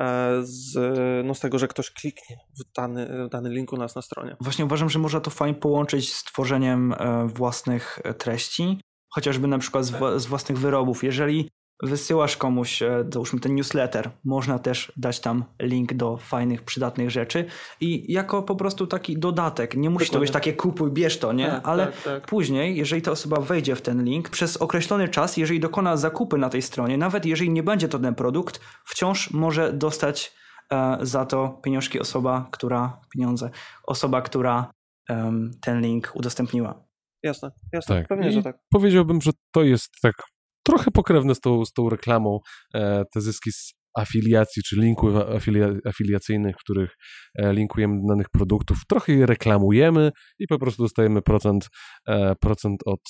[0.00, 0.78] e, z,
[1.26, 4.36] no z tego, że ktoś kliknie w dany, w dany link u nas na stronie.
[4.40, 8.80] Właśnie uważam, że można to fajnie połączyć z tworzeniem e, własnych treści,
[9.14, 11.04] chociażby na przykład z, wła- z własnych wyrobów.
[11.04, 11.50] Jeżeli
[11.82, 17.44] wysyłasz komuś, e, załóżmy ten newsletter, można też dać tam link do fajnych, przydatnych rzeczy
[17.80, 19.76] i jako po prostu taki dodatek.
[19.76, 20.24] Nie musi to Dokładnie.
[20.26, 21.46] być takie kupuj, bierz to, nie?
[21.46, 22.26] Tak, Ale tak, tak.
[22.26, 26.48] później, jeżeli ta osoba wejdzie w ten link, przez określony czas, jeżeli dokona zakupy na
[26.50, 30.32] tej stronie, nawet jeżeli nie będzie to ten produkt, wciąż może dostać
[30.72, 33.50] e, za to pieniążki osoba, która, pieniądze,
[33.84, 34.70] osoba, która
[35.08, 36.84] em, ten link udostępniła.
[37.22, 38.08] Jasne, jasne, Tak.
[38.08, 38.58] pewnie, I że tak.
[38.72, 40.14] Powiedziałbym, że to jest tak
[40.62, 42.38] trochę pokrewne z tą, z tą reklamą,
[42.74, 46.96] e, te zyski z afiliacji, czy linków afilia, afiliacyjnych, w których
[47.38, 51.68] e, linkujemy danych produktów, trochę je reklamujemy i po prostu dostajemy procent,
[52.08, 53.00] e, procent od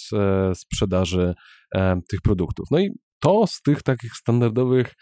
[0.55, 1.35] sprzedaży
[2.11, 2.67] tych produktów.
[2.71, 2.91] No i
[3.21, 4.95] to z tych takich standardowych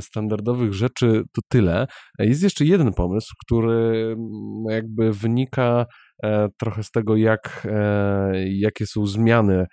[0.00, 1.86] standardowych rzeczy to tyle.
[2.18, 5.86] E, Jest jeszcze jeden pomysł, który mm, jakby wynika
[6.22, 9.66] e, trochę z tego, jak, e, jakie są zmiany e,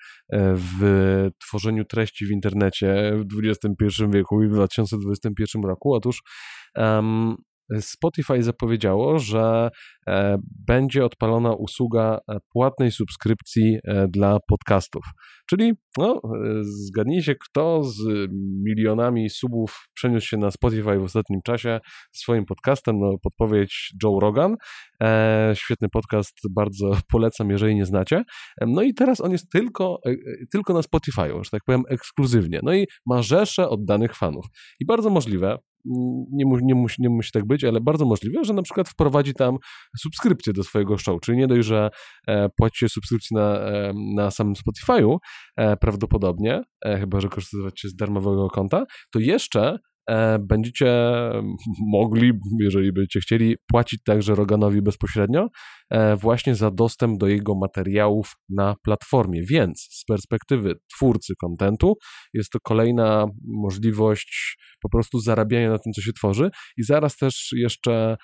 [0.56, 5.94] w tworzeniu treści w internecie w XXI wieku i w 2021 roku.
[5.94, 6.22] Otóż
[6.76, 7.36] em,
[7.80, 9.70] Spotify zapowiedziało, że
[10.08, 15.04] e, będzie odpalona usługa e, płatnej subskrypcji e, dla podcastów.
[15.50, 16.22] Czyli no,
[16.62, 18.30] zgadnijcie, kto z
[18.66, 21.80] milionami subów przeniósł się na Spotify w ostatnim czasie
[22.12, 23.00] swoim podcastem.
[23.00, 24.56] No, podpowiedź Joe Rogan.
[25.54, 28.24] Świetny podcast, bardzo polecam, jeżeli nie znacie.
[28.68, 30.00] No i teraz on jest tylko,
[30.52, 32.60] tylko na Spotify'u, że tak powiem, ekskluzywnie.
[32.64, 34.46] No i ma rzesze oddanych fanów.
[34.80, 35.58] I bardzo możliwe,
[36.32, 39.34] nie, mu, nie, musi, nie musi tak być, ale bardzo możliwe, że na przykład wprowadzi
[39.34, 39.58] tam
[39.98, 41.90] subskrypcję do swojego show, czyli nie dość, że
[42.28, 45.18] e, płacicie subskrypcję na, e, na samym Spotify'u,
[45.58, 49.80] e, prawdopodobnie, e, chyba, że korzystacie z darmowego konta, to jeszcze
[50.40, 51.12] będziecie
[51.92, 55.48] mogli, jeżeli będziecie chcieli, płacić także Roganowi bezpośrednio
[55.90, 59.44] e, właśnie za dostęp do jego materiałów na platformie.
[59.44, 61.96] Więc z perspektywy twórcy kontentu
[62.34, 67.50] jest to kolejna możliwość po prostu zarabiania na tym, co się tworzy i zaraz też
[67.56, 68.18] jeszcze e,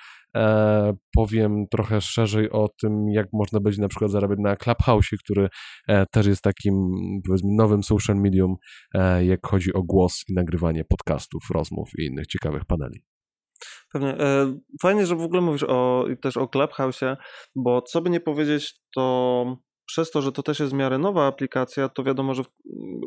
[1.16, 5.50] powiem trochę szerzej o tym, jak można będzie na przykład zarabiać na Clubhouse, który
[5.88, 6.74] e, też jest takim,
[7.28, 8.56] powiedzmy, nowym social medium,
[8.94, 13.04] e, jak chodzi o głos i nagrywanie podcastów, rozmów i innych ciekawych paneli.
[13.94, 14.18] Pewnie.
[14.20, 17.16] E, fajnie, że w ogóle mówisz o, też o Clubhouse'ie,
[17.56, 19.46] bo co by nie powiedzieć, to
[19.86, 22.44] przez to, że to też jest w miarę nowa aplikacja, to wiadomo, że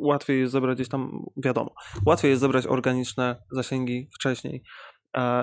[0.01, 1.75] łatwiej jest zebrać gdzieś tam, wiadomo,
[2.07, 4.63] łatwiej jest zebrać organiczne zasięgi wcześniej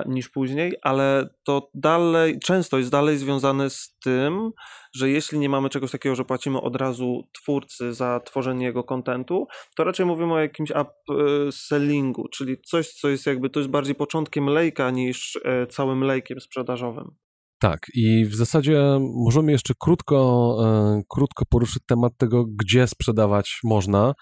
[0.06, 4.50] niż później, ale to dalej, często jest dalej związane z tym,
[4.94, 9.46] że jeśli nie mamy czegoś takiego, że płacimy od razu twórcy za tworzenie jego kontentu,
[9.76, 10.72] to raczej mówimy o jakimś
[11.46, 16.40] upsellingu, czyli coś, co jest jakby, to jest bardziej początkiem lejka niż e, całym lejkiem
[16.40, 17.10] sprzedażowym.
[17.58, 18.82] Tak, i w zasadzie
[19.24, 24.14] możemy jeszcze krótko, e, krótko poruszyć temat tego, gdzie sprzedawać można.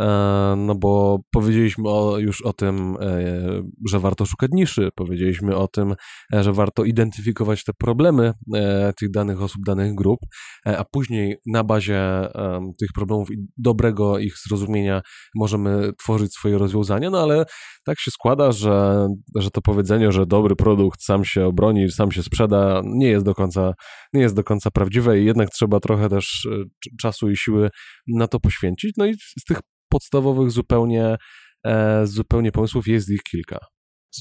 [0.00, 5.68] E, no bo powiedzieliśmy o, już o tym, e, że warto szukać niszy, powiedzieliśmy o
[5.68, 5.94] tym,
[6.34, 8.32] e, że warto identyfikować te problemy
[8.98, 10.20] tych danych osób, danych grup,
[10.64, 12.28] a później na bazie
[12.80, 15.02] tych problemów i dobrego ich zrozumienia
[15.34, 17.44] możemy tworzyć swoje rozwiązania, no ale
[17.84, 22.22] tak się składa, że, że to powiedzenie, że dobry produkt sam się obroni, sam się
[22.22, 23.72] sprzeda, nie jest do końca,
[24.12, 26.48] nie jest do końca prawdziwe i jednak trzeba trochę też
[27.00, 27.70] czasu i siły
[28.08, 28.92] na to poświęcić.
[28.96, 31.16] No i z tych podstawowych zupełnie,
[31.66, 33.58] e, zupełnie pomysłów, jest ich kilka.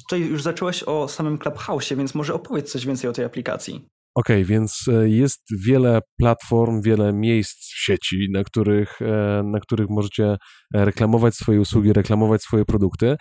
[0.03, 3.89] Tutaj już zacząłeś o samym Clubhouse, więc może opowiedz coś więcej o tej aplikacji.
[4.15, 9.59] Okej, okay, więc e, jest wiele platform, wiele miejsc w sieci, na których, e, na
[9.59, 10.37] których możecie
[10.73, 13.15] reklamować swoje usługi, reklamować swoje produkty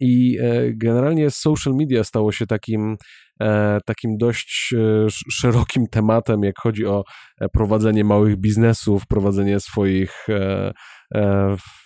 [0.00, 0.38] i
[0.74, 2.96] generalnie social media stało się takim,
[3.86, 4.74] takim dość
[5.30, 7.04] szerokim tematem, jak chodzi o
[7.52, 10.26] prowadzenie małych biznesów, prowadzenie swoich
[11.14, 11.83] w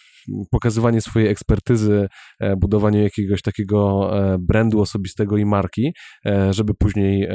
[0.50, 2.08] pokazywanie swojej ekspertyzy,
[2.40, 5.92] e, budowanie jakiegoś takiego e, brandu osobistego i marki,
[6.26, 7.28] e, żeby później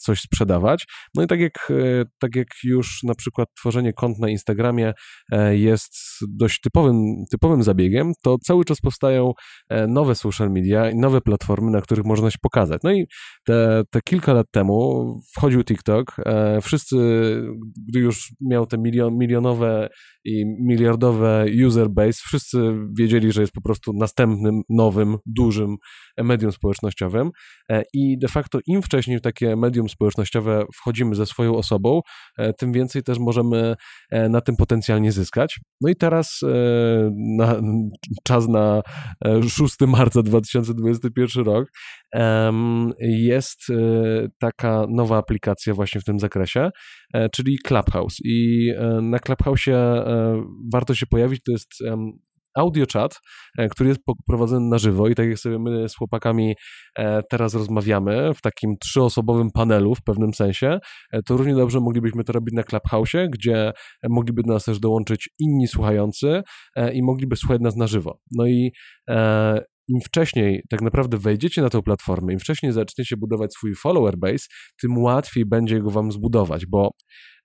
[0.00, 0.84] coś sprzedawać.
[1.14, 1.72] No i tak jak,
[2.20, 4.92] tak jak już na przykład tworzenie kont na Instagramie
[5.50, 5.92] jest
[6.28, 6.96] dość typowym,
[7.30, 9.32] typowym zabiegiem, to cały czas powstają
[9.88, 12.80] nowe social media i nowe platformy, na których można się pokazać.
[12.84, 13.06] No i
[13.44, 15.04] te, te kilka lat temu
[15.36, 16.16] wchodził TikTok.
[16.62, 16.96] Wszyscy,
[17.88, 19.88] gdy już miał te milion, milionowe
[20.24, 22.58] i miliardowe user base, wszyscy
[22.98, 25.76] wiedzieli, że jest po prostu następnym, nowym, dużym
[26.18, 27.30] medium społecznościowym
[27.70, 32.00] e, i de facto im wcześniej w takie medium społecznościowe wchodzimy ze swoją osobą,
[32.38, 33.74] e, tym więcej też możemy
[34.10, 35.60] e, na tym potencjalnie zyskać.
[35.80, 36.40] No i teraz
[37.38, 37.60] na,
[38.24, 38.82] czas na
[39.48, 41.68] 6 marca 2021 rok
[43.00, 43.60] jest
[44.38, 46.70] taka nowa aplikacja właśnie w tym zakresie,
[47.32, 48.70] czyli Clubhouse i
[49.02, 50.04] na Clubhouse'ie
[50.72, 51.68] warto się pojawić, to jest
[52.54, 53.20] audio chat,
[53.58, 56.54] e, który jest prowadzony na żywo i tak jak sobie my z chłopakami
[56.98, 60.78] e, teraz rozmawiamy w takim trzyosobowym panelu w pewnym sensie,
[61.12, 63.72] e, to równie dobrze moglibyśmy to robić na Clubhouse, gdzie
[64.10, 66.42] mogliby do nas też dołączyć inni słuchający
[66.92, 68.18] i mogliby słuchać nas na żywo.
[68.32, 68.72] No i
[69.88, 74.44] im wcześniej tak naprawdę wejdziecie na tę platformę, im wcześniej zaczniecie budować swój follower base,
[74.80, 76.90] tym łatwiej będzie go wam zbudować, bo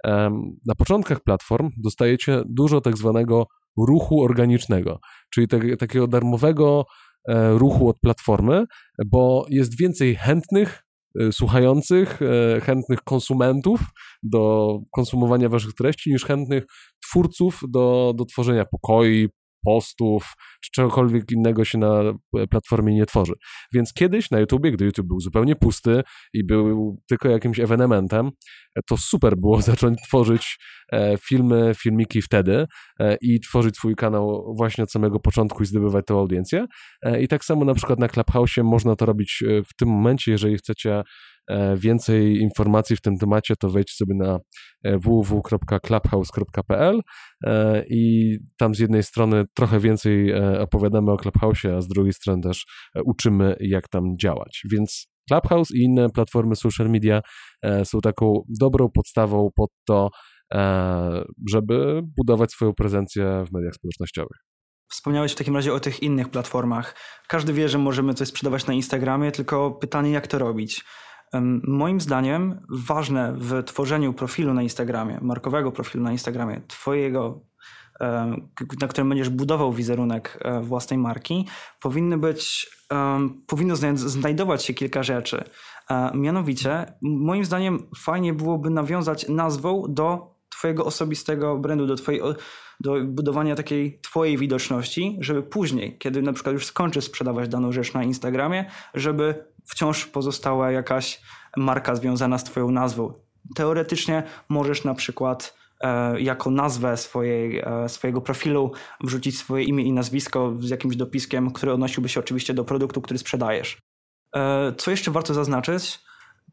[0.03, 3.45] um, na początkach platform dostajecie dużo tak zwanego
[3.77, 4.99] ruchu organicznego,
[5.33, 6.85] czyli te, takiego darmowego
[7.29, 8.65] e, ruchu od platformy,
[9.05, 10.83] bo jest więcej chętnych
[11.19, 13.81] e, słuchających, e, chętnych konsumentów
[14.23, 16.63] do konsumowania waszych treści niż chętnych
[17.09, 19.27] twórców do, do tworzenia pokoi,
[19.63, 20.33] postów,
[20.63, 22.01] czy czegokolwiek innego się na
[22.49, 23.33] platformie nie tworzy.
[23.73, 26.03] Więc kiedyś na YouTubie, gdy YouTube był zupełnie pusty
[26.33, 28.29] i był tylko jakimś ewenementem,
[28.87, 30.57] to super było zacząć tworzyć
[30.91, 32.65] e, filmy, filmiki wtedy
[32.99, 36.65] e, i tworzyć swój kanał właśnie od samego początku i zdobywać tę audiencję.
[37.01, 40.57] E, I tak samo na przykład na Clubhouse można to robić w tym momencie, jeżeli
[40.57, 41.03] chcecie E,
[41.75, 44.39] więcej informacji w tym temacie, to wejdź sobie na
[44.83, 46.99] e, www.clubhouse.pl
[47.45, 52.41] e, i tam z jednej strony trochę więcej opowiadamy o Clubhouse, a z drugiej strony
[52.41, 52.65] też
[53.05, 54.61] uczymy, jak tam działać.
[54.71, 57.21] Więc Clubhouse i inne platformy social media
[57.83, 60.09] są taką dobrą podstawą pod to,
[61.49, 64.37] żeby budować swoją prezencję w mediach społecznościowych.
[64.91, 66.95] Wspomniałeś w takim razie o tych innych platformach.
[67.27, 70.83] Każdy wie, że możemy coś sprzedawać na Instagramie, tylko pytanie, jak to robić?
[71.63, 77.41] Moim zdaniem ważne w tworzeniu profilu na Instagramie, markowego profilu na Instagramie, twojego,
[78.81, 81.47] na którym będziesz budował wizerunek e, własnej marki,
[81.81, 82.69] powinny być,
[83.47, 85.43] powinno znajdować się kilka rzeczy.
[85.89, 92.21] E, mianowicie, moim zdaniem fajnie byłoby nawiązać nazwą do twojego osobistego brandu, do twojej
[92.79, 97.93] do budowania takiej twojej widoczności, żeby później, kiedy na przykład już skończysz sprzedawać daną rzecz
[97.93, 101.21] na Instagramie, żeby wciąż pozostała jakaś
[101.57, 103.13] marka związana z Twoją nazwą.
[103.55, 108.71] Teoretycznie możesz na przykład e, jako nazwę swojej, e, swojego profilu
[109.03, 113.17] wrzucić swoje imię i nazwisko z jakimś dopiskiem, który odnosiłby się oczywiście do produktu, który
[113.17, 113.77] sprzedajesz.
[114.35, 115.99] E, co jeszcze warto zaznaczyć?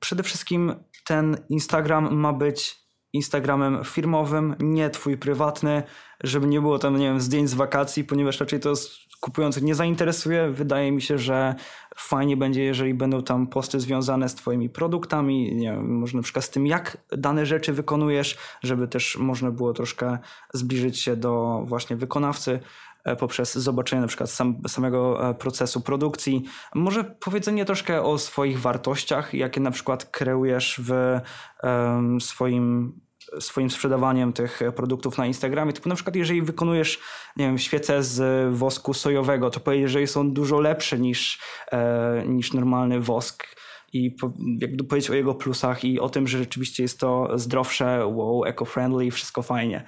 [0.01, 0.75] Przede wszystkim
[1.07, 5.83] ten Instagram ma być Instagramem firmowym, nie twój prywatny,
[6.25, 8.73] żeby nie było tam, nie wiem, zdjęć z wakacji, ponieważ raczej to
[9.21, 10.51] kupujących nie zainteresuje.
[10.51, 11.55] Wydaje mi się, że
[11.97, 16.45] fajnie będzie, jeżeli będą tam posty związane z twoimi produktami, nie wiem, może na przykład
[16.45, 20.19] z tym, jak dane rzeczy wykonujesz, żeby też można było troszkę
[20.55, 22.61] zbliżyć się do właśnie wykonawcy
[23.05, 26.45] e, poprzez zobaczenie na przykład sam, samego e, procesu produkcji.
[26.75, 31.21] Może powiedzenie troszkę o swoich wartościach, jakie na przykład kreujesz w
[31.63, 33.01] um, swoim
[33.41, 35.73] swoim sprzedawaniem tych produktów na Instagramie.
[35.73, 37.01] Typu na przykład jeżeli wykonujesz,
[37.37, 41.39] nie wiem, świece z wosku sojowego, to powiedzieć, że są dużo lepsze niż,
[41.73, 43.47] e, niż normalny wosk
[43.93, 44.17] i
[44.61, 49.11] jakby powiedzieć o jego plusach i o tym, że rzeczywiście jest to zdrowsze, wow, eco-friendly,
[49.11, 49.85] wszystko fajnie.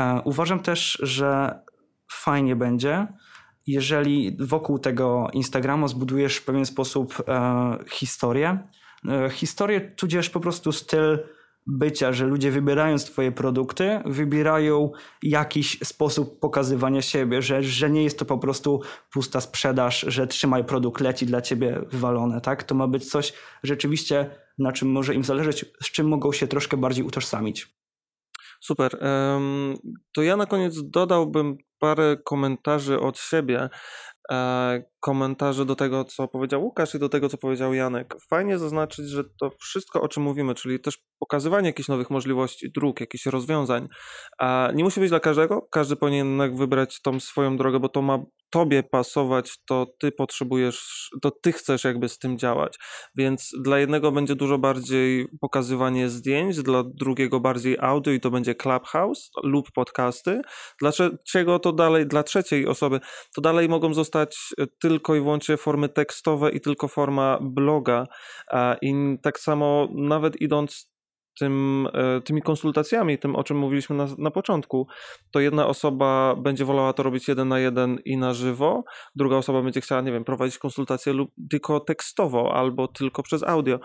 [0.00, 1.60] E, uważam też, że
[2.12, 3.06] fajnie będzie,
[3.66, 8.58] jeżeli wokół tego Instagrama zbudujesz w pewien sposób e, historię.
[9.08, 11.18] E, historię, tudzież po prostu styl
[11.66, 14.92] bycia, że ludzie wybierając Twoje produkty, wybierają
[15.22, 18.80] jakiś sposób pokazywania siebie, że, że nie jest to po prostu
[19.12, 22.64] pusta sprzedaż, że trzymaj produkt, leci dla Ciebie wywalone, tak?
[22.64, 26.76] To ma być coś rzeczywiście, na czym może im zależeć, z czym mogą się troszkę
[26.76, 27.76] bardziej utożsamić.
[28.60, 28.98] Super.
[30.12, 33.68] To ja na koniec dodałbym parę komentarzy od siebie.
[35.06, 38.14] E, komentarze do tego, co powiedział Łukasz i do tego, co powiedział Janek.
[38.30, 43.00] Fajnie zaznaczyć, że to wszystko, o czym mówimy, czyli też pokazywanie jakichś nowych możliwości, dróg,
[43.00, 43.88] jakichś rozwiązań,
[44.74, 45.68] nie musi być dla każdego.
[45.70, 48.18] Każdy powinien jednak wybrać tą swoją drogę, bo to ma
[48.50, 52.78] tobie pasować, to ty potrzebujesz, to ty chcesz jakby z tym działać.
[53.16, 58.54] Więc dla jednego będzie dużo bardziej pokazywanie zdjęć, dla drugiego bardziej audio i to będzie
[58.54, 60.40] Clubhouse lub podcasty.
[60.80, 63.00] Dla trzeciego to dalej, dla trzeciej osoby
[63.34, 64.38] to dalej mogą zostać
[64.80, 68.06] tylko i wyłącznie formy tekstowe i tylko forma bloga.
[68.82, 70.96] I tak samo nawet idąc
[71.38, 74.86] tym, e, tymi konsultacjami, tym o czym mówiliśmy na, na początku,
[75.30, 78.84] to jedna osoba będzie wolała to robić jeden na jeden i na żywo,
[79.14, 83.78] druga osoba będzie chciała, nie wiem, prowadzić konsultacje lub tylko tekstowo albo tylko przez audio.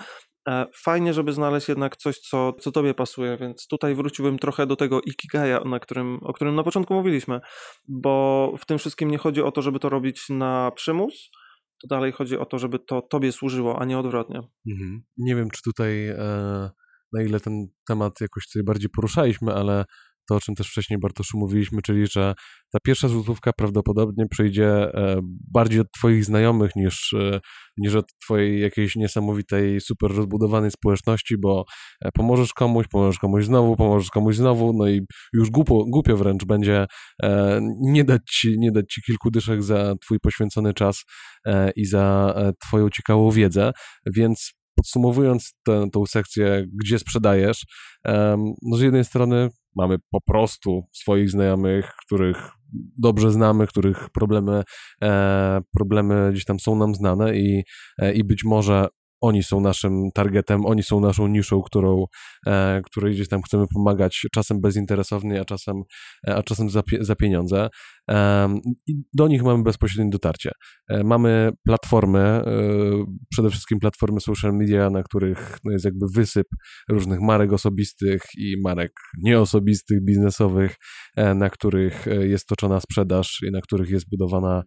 [0.50, 4.76] E, fajnie, żeby znaleźć jednak coś, co, co tobie pasuje, więc tutaj wróciłbym trochę do
[4.76, 7.40] tego ikigaya, na którym, o którym na początku mówiliśmy,
[7.88, 11.30] bo w tym wszystkim nie chodzi o to, żeby to robić na przymus,
[11.82, 14.42] to dalej chodzi o to, żeby to tobie służyło, a nie odwrotnie.
[14.72, 15.02] Mhm.
[15.18, 16.70] Nie wiem, czy tutaj e,
[17.14, 19.86] na ile ten temat jakoś tutaj bardziej poruszaliśmy, ale
[20.30, 22.34] to, o czym też wcześniej Bartoszu mówiliśmy, czyli że
[22.74, 25.20] ta pierwsza złotówka prawdopodobnie przyjdzie e,
[25.54, 27.40] bardziej od Twoich znajomych niż, e,
[27.78, 31.66] niż od Twojej jakiejś niesamowitej, super rozbudowanej społeczności, bo
[32.02, 35.02] e, pomożesz komuś, pomożesz komuś znowu, pomożesz komuś znowu, no i
[35.34, 36.86] już głupio, głupio wręcz będzie
[37.82, 41.04] nie dać, ci, nie dać Ci kilku dyszek za Twój poświęcony czas
[41.76, 42.36] i za
[42.68, 43.72] Twoją ciekawą wiedzę,
[44.16, 47.66] więc podsumowując tę, sekcję, gdzie sprzedajesz,
[48.62, 52.52] no z jednej strony mamy po prostu swoich znajomych, których
[52.98, 54.64] dobrze znamy, których problemy,
[55.04, 57.64] e, problemy gdzieś tam są nam znane i,
[58.02, 58.88] e, i być może
[59.22, 62.06] oni są naszym targetem, oni są naszą niszą, którą,
[62.48, 65.76] e, której gdzieś tam chcemy pomagać, czasem bezinteresownie, a czasem,
[66.28, 67.70] e, a czasem za, za pieniądze.
[68.10, 68.48] E,
[68.88, 70.52] I do nich mamy bezpośrednie dotarcie.
[70.90, 72.44] E, mamy platformy, e,
[73.32, 76.48] przede wszystkim platformy social media, na których no, jest jakby wysyp
[76.90, 78.92] różnych marek osobistych i marek
[79.24, 80.76] nieosobistych, biznesowych,
[81.16, 84.64] e, na których jest toczona sprzedaż i na których jest budowana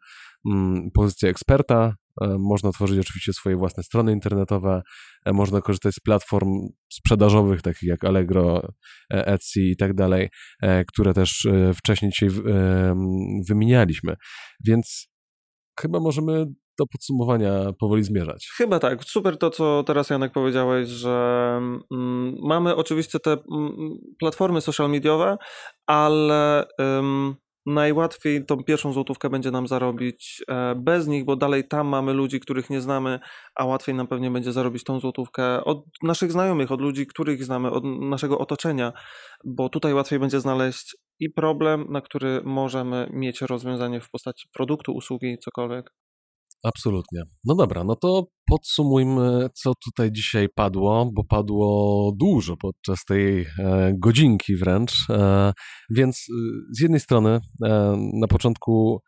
[0.52, 1.94] mm, pozycja eksperta,
[2.38, 4.82] można tworzyć oczywiście swoje własne strony internetowe,
[5.26, 8.68] e, można korzystać z platform sprzedażowych, takich jak Allegro,
[9.12, 10.28] e, Etsy i tak dalej,
[10.88, 11.46] które też
[11.76, 12.28] wcześniej dzisiaj
[13.48, 14.14] wymienialiśmy.
[14.64, 15.08] Więc
[15.80, 16.46] chyba możemy
[16.78, 18.48] do podsumowania powoli zmierzać.
[18.56, 19.04] Chyba tak.
[19.04, 21.58] Super to, co teraz Janek powiedziałeś, że
[21.92, 25.36] mm, mamy oczywiście te mm, platformy social mediowe,
[25.86, 26.64] ale
[27.66, 32.40] najłatwiej tą pierwszą złotówkę będzie nam zarobić e, bez nich, bo dalej tam mamy ludzi,
[32.40, 33.20] których nie znamy,
[33.54, 37.70] a łatwiej nam pewnie będzie zarobić tą złotówkę od naszych znajomych, od ludzi, których znamy,
[37.70, 38.92] od naszego otoczenia,
[39.44, 44.92] bo tutaj łatwiej będzie znaleźć i problem, na który możemy mieć rozwiązanie w postaci produktu,
[44.92, 46.03] usługi, cokolwiek.
[46.64, 47.22] Absolutnie.
[47.44, 53.46] No dobra, no to podsumujmy, co tutaj dzisiaj padło, bo padło dużo podczas tej e,
[53.98, 54.92] godzinki wręcz.
[55.10, 55.52] E,
[55.90, 56.34] więc e,
[56.76, 59.00] z jednej strony e, na początku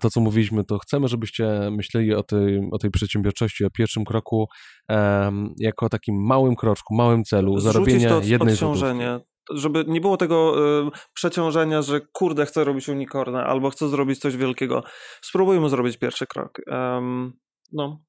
[0.00, 4.46] to, co mówiliśmy, to chcemy, żebyście myśleli o tej, o tej przedsiębiorczości, o pierwszym kroku
[4.88, 9.33] um, jako o takim małym kroczku, małym celu, Zrzucić zarobienia to jednej złotówki.
[9.50, 10.54] Żeby nie było tego
[10.86, 14.82] y, przeciążenia, że kurde, chcę robić unicorna albo chcę zrobić coś wielkiego.
[15.22, 16.60] Spróbujmy zrobić pierwszy krok.
[16.66, 17.32] Um,
[17.72, 18.00] no,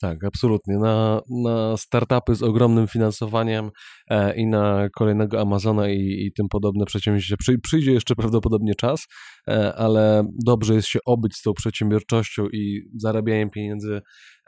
[0.00, 0.78] Tak, absolutnie.
[0.78, 3.70] Na, na startupy z ogromnym finansowaniem
[4.10, 9.06] e, i na kolejnego Amazona i, i tym podobne przedsięwzięcia przy, przyjdzie jeszcze prawdopodobnie czas,
[9.48, 14.00] e, ale dobrze jest się obyć z tą przedsiębiorczością i zarabianiem pieniędzy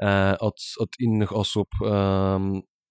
[0.02, 1.68] e, od, od innych osób.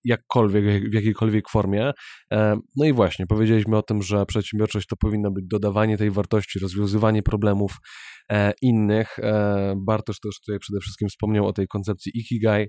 [0.06, 1.91] Jakkolwiek, jak- w jakiejkolwiek formie.
[2.34, 6.60] E, No i właśnie, powiedzieliśmy o tym, że przedsiębiorczość to powinno być dodawanie tej wartości,
[6.60, 7.72] rozwiązywanie problemów
[8.32, 9.20] e, innych.
[9.20, 12.68] E, Bartosz też tutaj przede wszystkim wspomniał o tej koncepcji Ikigai.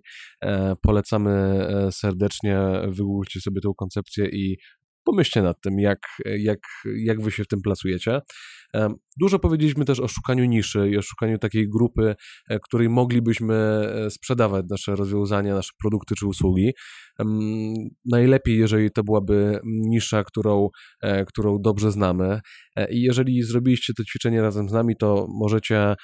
[0.83, 2.59] Polecamy serdecznie,
[2.89, 4.57] wygooglcie sobie tą koncepcję i
[5.05, 5.99] pomyślcie nad tym, jak,
[6.39, 6.59] jak,
[6.97, 8.21] jak wy się w tym plasujecie.
[9.21, 12.15] Dużo powiedzieliśmy też o szukaniu niszy i o szukaniu takiej grupy,
[12.49, 16.73] e, której moglibyśmy e, sprzedawać nasze rozwiązania, nasze produkty czy usługi.
[18.05, 20.69] Najlepiej, jeżeli to byłaby nisza, którą,
[21.03, 22.41] e, którą dobrze znamy.
[22.91, 25.95] I jeżeli zrobiliście to ćwiczenie razem z nami, to możecie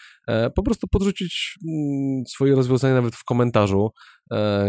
[0.56, 3.90] po prostu podrzucić mm, swoje rozwiązania nawet w komentarzu.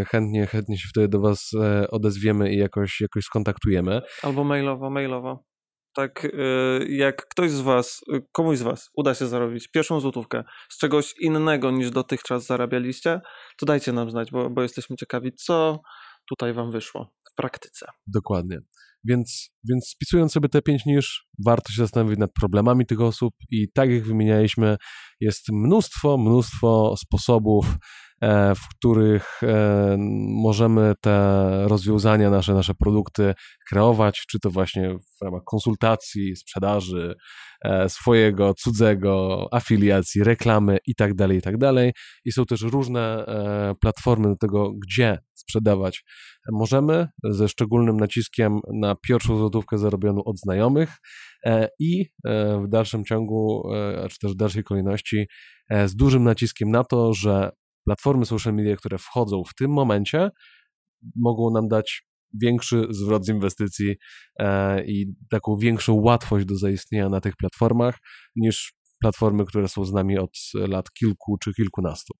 [0.07, 1.51] Chętnie, chętnie się wtedy do Was
[1.89, 4.01] odezwiemy i jakoś, jakoś skontaktujemy.
[4.23, 5.52] albo mailowo, mailowo.
[5.95, 10.43] Tak, y, jak ktoś z Was, y, komuś z Was uda się zarobić pierwszą złotówkę
[10.69, 13.21] z czegoś innego niż dotychczas zarabialiście,
[13.57, 15.79] to dajcie nam znać, bo, bo jesteśmy ciekawi, co
[16.29, 17.85] tutaj Wam wyszło w praktyce.
[18.07, 18.59] Dokładnie.
[19.05, 23.71] Więc, więc spisując sobie te pięć nisz, warto się zastanowić nad problemami tych osób i
[23.73, 24.77] tak jak wymienialiśmy,
[25.19, 27.65] jest mnóstwo, mnóstwo sposobów,
[28.55, 29.95] w których e,
[30.43, 33.33] możemy te rozwiązania, nasze, nasze produkty
[33.69, 37.15] kreować, czy to właśnie w ramach konsultacji, sprzedaży,
[37.65, 41.55] e, swojego, cudzego, afiliacji, reklamy i tak dalej, i tak.
[42.25, 46.03] I są też różne e, platformy do tego, gdzie sprzedawać
[46.51, 50.89] możemy, ze szczególnym naciskiem na pierwszą złotówkę zarobioną od znajomych
[51.45, 55.27] e, i e, w dalszym ciągu, e, czy też w dalszej kolejności,
[55.69, 57.51] e, z dużym naciskiem na to, że
[57.85, 60.29] platformy social media, które wchodzą w tym momencie,
[61.15, 62.03] mogą nam dać
[62.41, 63.95] większy zwrot z inwestycji
[64.39, 67.97] e, i taką większą łatwość do zaistnienia na tych platformach
[68.35, 72.13] niż platformy, które są z nami od lat kilku czy kilkunastu.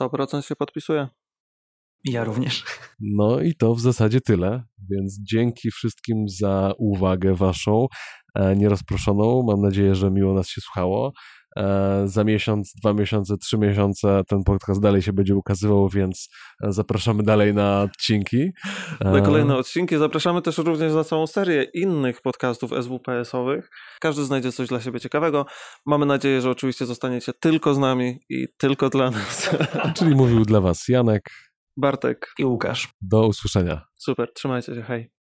[0.00, 1.08] 100% się podpisuje.
[2.04, 2.64] Ja również.
[3.00, 7.86] No i to w zasadzie tyle, więc dzięki wszystkim za uwagę waszą,
[8.34, 9.42] e, nierozproszoną.
[9.42, 11.12] Mam nadzieję, że miło nas się słuchało.
[11.56, 16.28] E, Za miesiąc, dwa miesiące, trzy miesiące ten podcast dalej się będzie ukazywał, więc
[16.64, 18.50] e, zapraszamy dalej na odcinki.
[19.00, 19.96] Na E, kolejne odcinki.
[19.98, 23.68] Zapraszamy też również na całą serię innych podcastów SWPS-owych.
[24.00, 25.46] Każdy znajdzie coś dla siebie ciekawego.
[25.86, 29.50] Mamy nadzieję, że oczywiście zostaniecie tylko z nami i tylko dla nas.
[29.96, 31.30] Czyli mówił dla was Janek.
[31.76, 32.88] Bartek, I Łukasz.
[33.00, 33.84] Do usłyszenia.
[33.98, 35.10] super, trzymajcie się, hej.